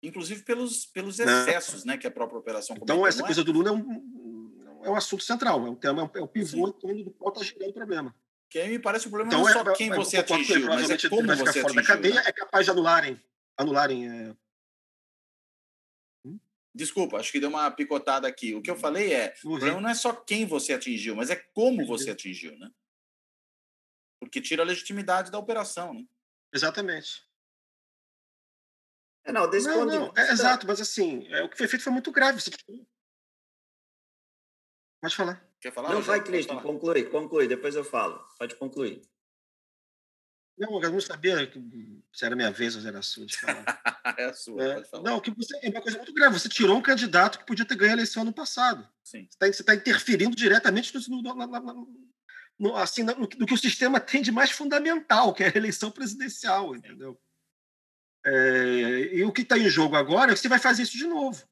[0.00, 3.44] Inclusive pelos, pelos excessos né, que a própria operação Então, essa coisa é?
[3.44, 7.10] do Lula é um, é um assunto central, é um tema, é o pivô do
[7.10, 8.14] qual está gerando o problema.
[8.48, 10.66] Que aí me parece o problema então, não é só é, quem é, você atingiu,
[10.66, 11.74] mas é como vai você fora atingiu.
[11.74, 12.22] Da cadeia, né?
[12.26, 13.20] É capaz de anularem,
[13.56, 14.36] anularem é...
[16.24, 16.38] Hum?
[16.72, 18.54] Desculpa, acho que deu uma picotada aqui.
[18.54, 21.36] O que eu falei é, o problema não é só quem você atingiu, mas é
[21.52, 22.70] como você atingiu, né?
[24.24, 26.04] Porque tira a legitimidade da operação, né?
[26.52, 27.24] Exatamente.
[29.24, 31.92] É, não, desse não, não, é, exato, mas assim, é, o que foi feito foi
[31.92, 32.40] muito grave.
[32.40, 32.50] Você...
[35.00, 35.48] Pode falar.
[35.60, 35.94] Quer falar?
[35.94, 38.22] Não, vai, Cristian, conclui, conclui, depois eu falo.
[38.38, 39.02] Pode concluir.
[40.56, 41.50] Não, eu não sabia
[42.12, 43.64] se era minha vez ou era a sua de falar.
[44.18, 45.02] é a sua, é, pode falar.
[45.02, 46.38] Não, que você, é uma coisa muito grave.
[46.38, 48.86] Você tirou um candidato que podia ter ganho a eleição no passado.
[49.02, 49.26] Sim.
[49.30, 52.13] Você está tá interferindo diretamente no, no, no,
[52.58, 55.90] no assim, no, no, que o sistema tem de mais fundamental, que é a eleição
[55.90, 57.20] presidencial, entendeu?
[58.26, 61.06] É, e o que está em jogo agora é que você vai fazer isso de
[61.06, 61.46] novo.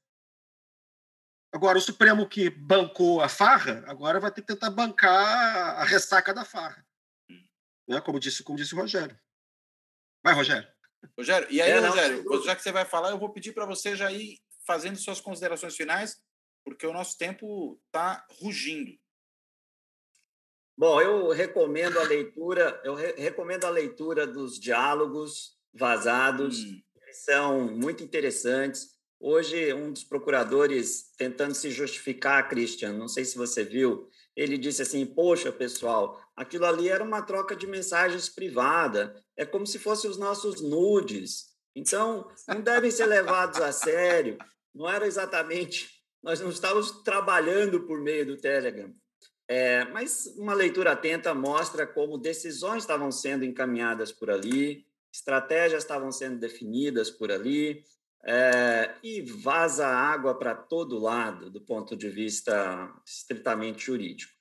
[1.53, 6.33] Agora, o Supremo que bancou a farra, agora vai ter que tentar bancar a ressaca
[6.33, 6.87] da farra.
[7.87, 8.01] Né?
[8.01, 9.19] Como, disse, como disse o Rogério.
[10.25, 10.67] Vai, Rogério.
[11.19, 13.67] Rogério, e aí, é, Rogério, não, já que você vai falar, eu vou pedir para
[13.67, 16.23] você já ir fazendo suas considerações finais,
[16.65, 18.99] porque o nosso tempo está rugindo.
[20.83, 26.83] Bom, eu recomendo a leitura, eu re recomendo a leitura dos diálogos vazados, hum.
[27.05, 28.89] eles são muito interessantes.
[29.21, 34.83] Hoje, um dos procuradores tentando se justificar, Christian, não sei se você viu, ele disse
[34.83, 40.11] assim: Poxa, pessoal, aquilo ali era uma troca de mensagens privada, é como se fossem
[40.11, 41.45] os nossos nudes.
[41.77, 44.37] Então, não devem ser levados a sério.
[44.75, 45.89] Não era exatamente.
[46.21, 48.93] Nós não estávamos trabalhando por meio do Telegram.
[49.55, 56.11] É, mas uma leitura atenta mostra como decisões estavam sendo encaminhadas por ali, estratégias estavam
[56.11, 57.85] sendo definidas por ali,
[58.25, 64.33] é, e vaza água para todo lado do ponto de vista estritamente jurídico.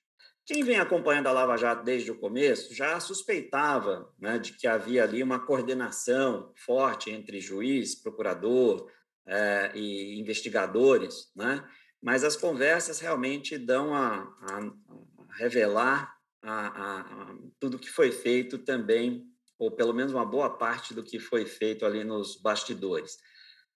[0.45, 5.03] Quem vem acompanhando a Lava Jato desde o começo já suspeitava né, de que havia
[5.03, 8.89] ali uma coordenação forte entre juiz, procurador
[9.27, 11.61] é, e investigadores, né?
[12.01, 15.00] mas as conversas realmente dão a, a, a
[15.37, 19.25] revelar a, tudo que foi feito também,
[19.59, 23.17] ou pelo menos uma boa parte do que foi feito ali nos bastidores.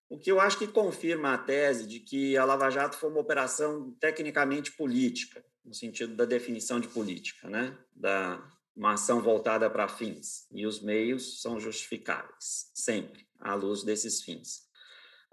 [0.10, 3.22] O que eu acho que confirma a tese de que a Lava Jato foi uma
[3.22, 7.78] operação tecnicamente política, no sentido da definição de política, né?
[7.95, 8.43] da
[8.76, 14.66] uma ação voltada para fins, e os meios são justificáveis, sempre, à luz desses fins.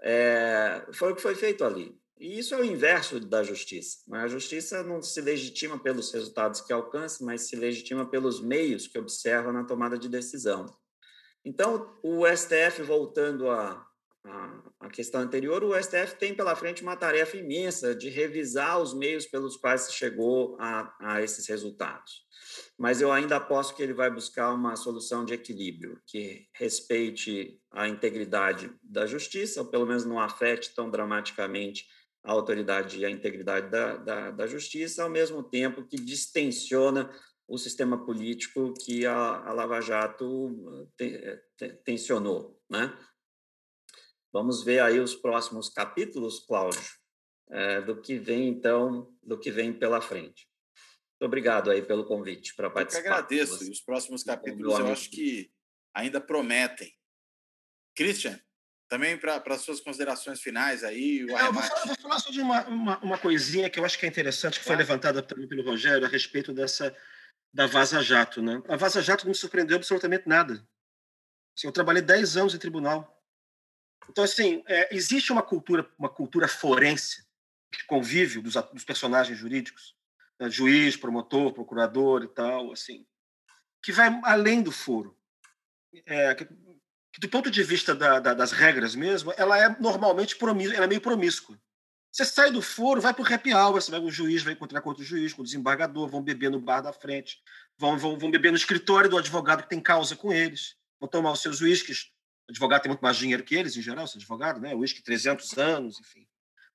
[0.01, 1.93] É, foi o que foi feito ali.
[2.19, 3.99] E isso é o inverso da justiça.
[4.07, 4.19] Né?
[4.19, 8.99] A justiça não se legitima pelos resultados que alcança, mas se legitima pelos meios que
[8.99, 10.65] observa na tomada de decisão.
[11.43, 13.85] Então, o STF, voltando a,
[14.79, 19.25] a, questão anterior, o STF tem pela frente uma tarefa imensa de revisar os meios
[19.25, 22.23] pelos quais se chegou a, a esses resultados.
[22.77, 27.87] Mas eu ainda aposto que ele vai buscar uma solução de equilíbrio que respeite a
[27.87, 31.85] integridade da justiça, ou pelo menos não afete tão dramaticamente
[32.23, 37.09] a autoridade e a integridade da, da, da justiça, ao mesmo tempo que distensiona
[37.47, 42.97] o sistema político que a, a Lava Jato te, te, tensionou, né?
[44.31, 46.81] Vamos ver aí os próximos capítulos, Cláudio,
[47.51, 50.49] é, do que vem, então, do que vem pela frente.
[51.11, 52.99] Muito obrigado aí pelo convite para participar.
[52.99, 53.63] Eu que agradeço.
[53.63, 55.51] E os próximos capítulos eu acho que
[55.93, 56.91] ainda prometem.
[57.95, 58.39] Christian,
[58.93, 61.25] também para as suas considerações finais aí.
[61.25, 63.85] O é, eu vou falar, vou falar, só de uma, uma, uma, coisinha que eu
[63.85, 66.95] acho que é interessante, que foi levantada também pelo Rogério, a respeito dessa
[67.51, 68.39] da Vaza Jato.
[68.39, 68.61] Né?
[68.67, 70.63] A Vaza Jato não me surpreendeu absolutamente nada.
[71.57, 73.19] Assim, eu trabalhei 10 anos em tribunal.
[74.07, 77.25] Então, assim, é, existe uma cultura, uma cultura forense
[77.75, 79.95] de convívio dos, dos personagens jurídicos,
[80.39, 80.51] né?
[80.51, 83.07] juiz, promotor, procurador e tal, assim,
[83.81, 85.17] que vai além do foro.
[86.05, 86.35] É,
[87.13, 90.85] que, do ponto de vista da, da, das regras mesmo, ela é normalmente promíscua, ela
[90.85, 91.57] é meio promíscua.
[92.11, 94.81] Você sai do foro, vai para o happy hour, você vai, o juiz vai encontrar
[94.81, 97.39] com outro juiz, com o desembargador, vão beber no bar da frente,
[97.77, 101.31] vão, vão, vão beber no escritório do advogado que tem causa com eles, vão tomar
[101.31, 102.13] os seus uísques
[102.47, 104.73] o advogado tem muito mais dinheiro que eles, em geral, esse advogado, né?
[104.75, 106.27] Whisky 300 anos, enfim.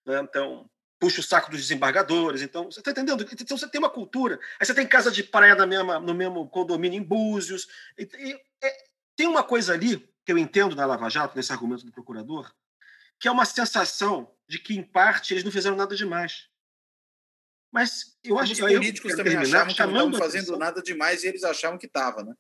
[0.07, 0.21] Né?
[0.21, 0.69] Então,
[0.99, 2.41] puxa o saco dos desembargadores.
[2.41, 3.27] Então, você está entendendo?
[3.31, 4.41] Então, você tem uma cultura.
[4.59, 7.69] Aí você tem casa de praia na mesma, no mesmo condomínio em Búzios.
[7.99, 8.85] E, e, é,
[9.15, 12.55] tem uma coisa ali que eu entendo na Lava Jato, nesse argumento do procurador,
[13.19, 16.51] que é uma sensação de que, em parte, eles não fizeram nada demais.
[17.73, 18.63] Mas eu acho que.
[18.63, 20.59] Os políticos também achavam que não estavam fazendo atenção.
[20.59, 22.35] nada demais e eles achavam que estava, né?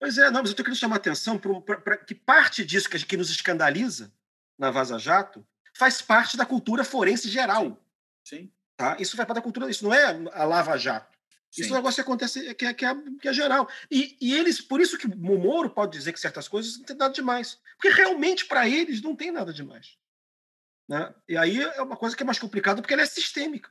[0.00, 2.98] Pois é, não, mas eu estou querendo chamar a atenção para que parte disso que,
[3.06, 4.12] que nos escandaliza
[4.58, 5.46] na Vaza Jato
[5.76, 7.80] faz parte da cultura forense geral.
[8.24, 8.52] Sim.
[8.76, 8.96] Tá?
[8.98, 11.11] Isso faz parte da cultura, isso não é a Lava Jato.
[11.52, 11.62] Sim.
[11.62, 13.68] Isso é um negócio que acontece, que é, que é, que é geral.
[13.90, 16.96] E, e, eles, por isso que o Moro pode dizer que certas coisas não tem
[16.96, 17.60] nada demais.
[17.76, 19.98] Porque realmente, para eles, não tem nada demais.
[20.88, 21.14] Né?
[21.28, 23.70] E aí é uma coisa que é mais complicada porque ela é sistêmica.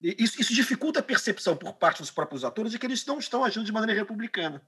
[0.00, 3.18] E isso, isso dificulta a percepção por parte dos próprios atores de que eles não
[3.18, 4.64] estão agindo de maneira republicana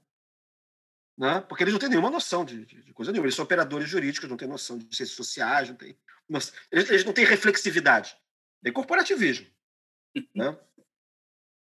[1.19, 1.41] né?
[1.41, 3.27] porque eles não têm nenhuma noção de, de, de, coisa nenhuma.
[3.27, 5.97] Eles são operadores jurídicos, não têm noção de ciências sociais, não têm,
[6.71, 8.15] eles, eles, não têm reflexividade.
[8.63, 9.45] Tem corporativismo.
[10.33, 10.57] né?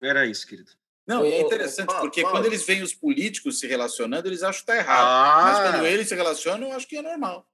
[0.00, 0.72] Era isso, querido.
[1.06, 4.76] Não, é interessante, porque quando eles veem os políticos se relacionando, eles acham que está
[4.76, 5.06] errado.
[5.06, 5.42] Ah.
[5.44, 7.50] Mas quando eles se relacionam, eu acho que é normal.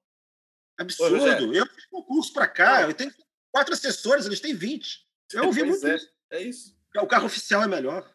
[0.76, 1.54] Absurdo.
[1.54, 3.14] eu fiz concurso para cá, eu tenho
[3.52, 5.04] quatro assessores, eles têm 20.
[5.32, 6.10] Eu ouvi muito é, isso.
[6.30, 6.76] É isso.
[6.96, 8.08] O carro oficial é melhor.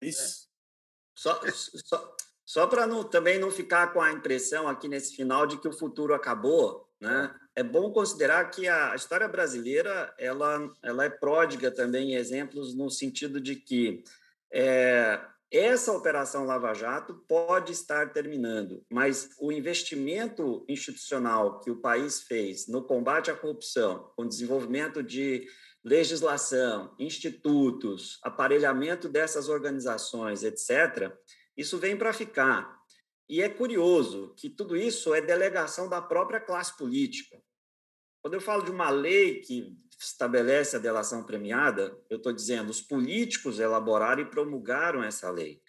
[0.00, 0.48] Isso.
[0.48, 0.52] É.
[1.14, 5.68] Só, só, só para também não ficar com a impressão aqui nesse final de que
[5.68, 7.34] o futuro acabou, né?
[7.54, 12.88] É bom considerar que a história brasileira ela, ela é pródiga também em exemplos no
[12.88, 14.04] sentido de que
[14.50, 22.22] é, essa operação Lava Jato pode estar terminando, mas o investimento institucional que o país
[22.22, 25.46] fez no combate à corrupção, com desenvolvimento de
[25.84, 31.12] legislação, institutos, aparelhamento dessas organizações, etc.,
[31.54, 32.81] isso vem para ficar.
[33.28, 37.42] E é curioso que tudo isso é delegação da própria classe política.
[38.22, 42.80] Quando eu falo de uma lei que estabelece a delação premiada, eu estou dizendo os
[42.80, 45.60] políticos elaboraram e promulgaram essa lei.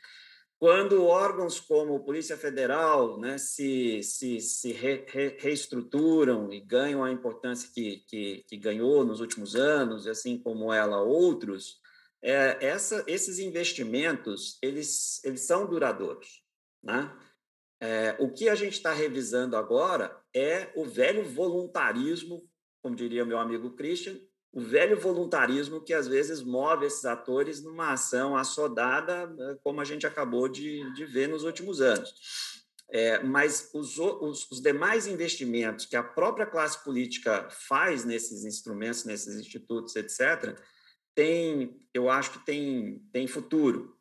[0.59, 7.11] Quando órgãos como Polícia Federal né, se, se, se re, re, reestruturam e ganham a
[7.11, 11.81] importância que, que, que ganhou nos últimos anos, assim como ela outros,
[12.21, 16.41] é, essa, esses investimentos eles, eles são duradouros.
[16.81, 17.11] Né?
[17.85, 22.41] É, o que a gente está revisando agora é o velho voluntarismo,
[22.81, 24.17] como diria meu amigo Christian,
[24.53, 29.83] o velho voluntarismo que às vezes move esses atores numa ação assodada, né, como a
[29.83, 32.13] gente acabou de, de ver nos últimos anos.
[32.89, 39.03] É, mas os, os, os, demais investimentos que a própria classe política faz nesses instrumentos,
[39.03, 40.57] nesses institutos, etc.,
[41.13, 43.93] tem, eu acho que tem, tem futuro.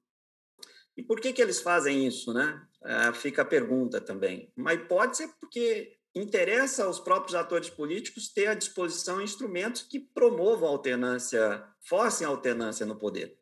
[0.96, 2.62] E por que, que eles fazem isso, né?
[2.84, 4.52] É, fica a pergunta também.
[4.56, 10.68] Mas pode ser porque interessa aos próprios atores políticos ter à disposição instrumentos que promovam
[10.68, 13.38] a alternância, forcem a alternância no poder.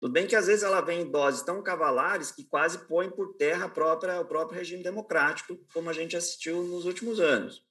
[0.00, 3.34] Tudo bem que às vezes ela vem em doses tão cavalares que quase põe por
[3.34, 7.66] terra própria, o próprio regime democrático, como a gente assistiu nos últimos anos.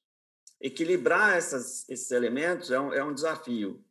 [0.60, 3.84] Equilibrar essas, esses elementos é um, é um desafio.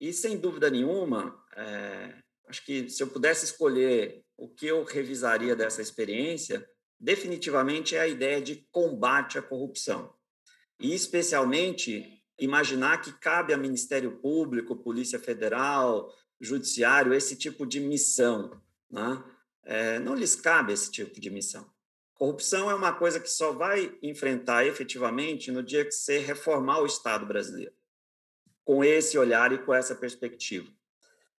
[0.00, 2.14] E, sem dúvida nenhuma, é,
[2.48, 6.68] acho que se eu pudesse escolher o que eu revisaria dessa experiência,
[6.98, 10.14] definitivamente é a ideia de combate à corrupção.
[10.80, 18.60] E, especialmente, imaginar que cabe a Ministério Público, Polícia Federal, Judiciário, esse tipo de missão.
[18.90, 19.24] Né?
[19.64, 21.70] É, não lhes cabe esse tipo de missão.
[22.14, 26.86] Corrupção é uma coisa que só vai enfrentar efetivamente no dia que você reformar o
[26.86, 27.74] Estado brasileiro
[28.64, 30.70] com esse olhar e com essa perspectiva.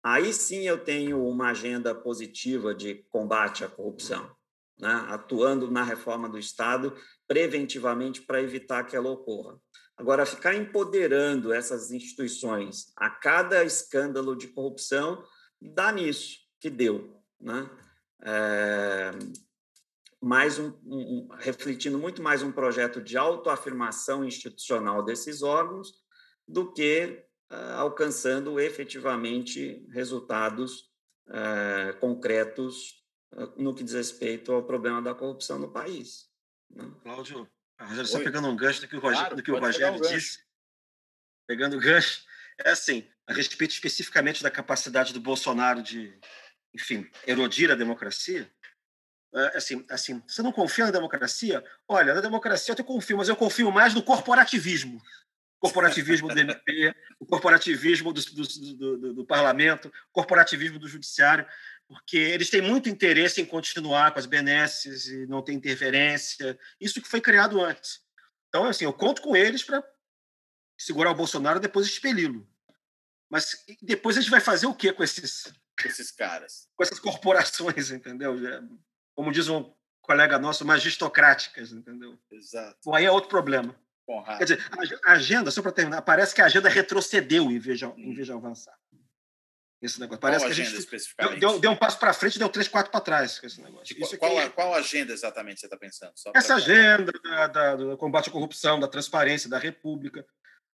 [0.03, 4.29] Aí sim eu tenho uma agenda positiva de combate à corrupção,
[4.77, 5.05] né?
[5.07, 6.93] atuando na reforma do Estado
[7.25, 9.57] preventivamente para evitar que ela ocorra.
[9.95, 15.23] Agora, ficar empoderando essas instituições a cada escândalo de corrupção,
[15.61, 17.21] dá nisso que deu.
[17.39, 17.69] Né?
[18.23, 19.11] É,
[20.19, 25.93] mais um, um, refletindo muito mais um projeto de autoafirmação institucional desses órgãos
[26.47, 27.23] do que
[27.75, 30.89] alcançando efetivamente resultados
[31.27, 36.29] uh, concretos uh, no que diz respeito ao problema da corrupção no país.
[36.69, 36.89] Né?
[37.01, 37.47] Cláudio,
[37.79, 40.39] Rogério, só pegando um gancho do que o Rogério, claro, do que o Rogério disse,
[41.47, 42.23] pegando o gancho,
[42.63, 46.17] é assim, a respeito especificamente da capacidade do Bolsonaro de,
[46.73, 48.51] enfim, erodir a democracia,
[49.35, 51.63] é, assim, assim, você não confia na democracia?
[51.87, 55.01] Olha, na democracia eu te confio, mas eu confio mais no corporativismo
[55.63, 61.47] corporativismo do MP, o corporativismo do, do, do, do, parlamento, o corporativismo do judiciário,
[61.87, 66.59] porque eles têm muito interesse em continuar com as benesses e não ter interferência.
[66.81, 68.01] Isso que foi criado antes.
[68.49, 69.81] Então, assim, eu conto com eles para
[70.77, 72.45] segurar o Bolsonaro e depois expeli-lo.
[73.29, 75.53] Mas depois a gente vai fazer o quê com esses,
[75.85, 76.67] esses caras?
[76.75, 78.35] Com essas corporações, entendeu?
[79.15, 82.19] Como diz um colega nosso, magistocráticas, entendeu?
[82.29, 82.77] Exato.
[82.83, 83.73] Bom, aí é outro problema.
[84.05, 84.37] Conrado.
[84.37, 84.69] Quer dizer,
[85.05, 88.25] a agenda, só para terminar, parece que a agenda retrocedeu em vez de, em vez
[88.25, 88.77] de avançar.
[89.81, 90.21] Esse negócio.
[90.21, 91.39] Parece qual que a gente especificamente?
[91.41, 93.95] deu, deu um passo para frente, deu três, quatro para trás com esse negócio.
[94.17, 96.13] Qual, qual, qual agenda exatamente você está pensando?
[96.15, 100.25] Só essa pra- agenda da, da- do combate à corrupção, da transparência, da república,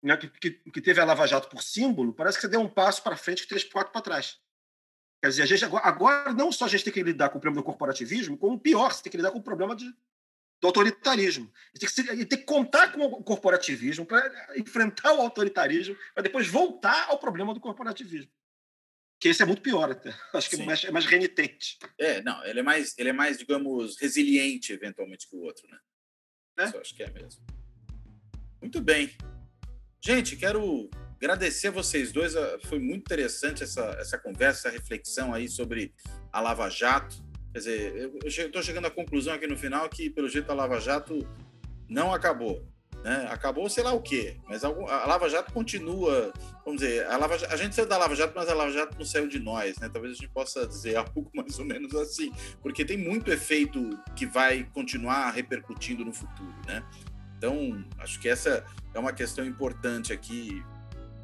[0.03, 2.69] né, que, que, que teve a Lava Jato por símbolo, parece que você deu um
[2.69, 4.37] passo para frente e três, quatro para trás.
[5.23, 7.41] Quer dizer, a gente agora, agora não só a gente tem que lidar com o
[7.41, 9.91] problema do corporativismo, como pior, você tem que lidar com o problema de,
[10.61, 11.53] do autoritarismo.
[11.75, 15.97] E tem, que, se- e tem que contar com o corporativismo para enfrentar o autoritarismo,
[16.15, 18.31] para depois voltar ao problema do corporativismo.
[19.21, 20.15] Que esse é muito pior até.
[20.33, 21.77] Acho que é mais, é mais renitente.
[21.99, 25.79] É, não, ele é mais, ele é mais, digamos, resiliente eventualmente que o outro, né?
[26.59, 26.65] É?
[26.65, 27.45] Isso eu acho que é mesmo.
[28.61, 29.17] Muito bem.
[30.01, 32.37] Gente, quero agradecer a vocês dois.
[32.37, 35.93] ah, Foi muito interessante essa, essa conversa, essa reflexão aí sobre
[36.33, 37.17] a Lava Jato.
[37.59, 40.79] Quer dizer, eu estou chegando à conclusão aqui no final que, pelo jeito, a Lava
[40.81, 41.27] Jato
[41.89, 42.65] não acabou.
[43.03, 43.27] Né?
[43.31, 46.33] Acabou sei lá o quê, mas a Lava Jato continua,
[46.65, 48.97] vamos dizer, a, Lava, Ja- a gente saiu da Lava Jato, mas a Lava Jato
[48.97, 49.89] não saiu de nós, né?
[49.93, 52.33] Talvez a gente possa dizer algo mais ou menos assim,
[52.63, 56.85] porque tem muito efeito que vai continuar repercutindo no futuro, né?
[57.37, 60.63] Então, acho que essa é uma questão importante aqui,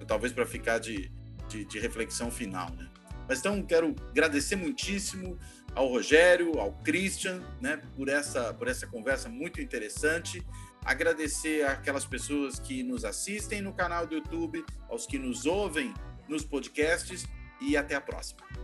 [0.07, 1.13] talvez para ficar de,
[1.49, 2.89] de, de reflexão final, né?
[3.29, 5.39] Mas então, quero agradecer muitíssimo
[5.75, 10.45] ao Rogério, ao Christian, né, por essa, por essa conversa muito interessante.
[10.85, 15.93] Agradecer aquelas pessoas que nos assistem no canal do YouTube, aos que nos ouvem
[16.29, 17.27] nos podcasts
[17.61, 18.64] e até a próxima.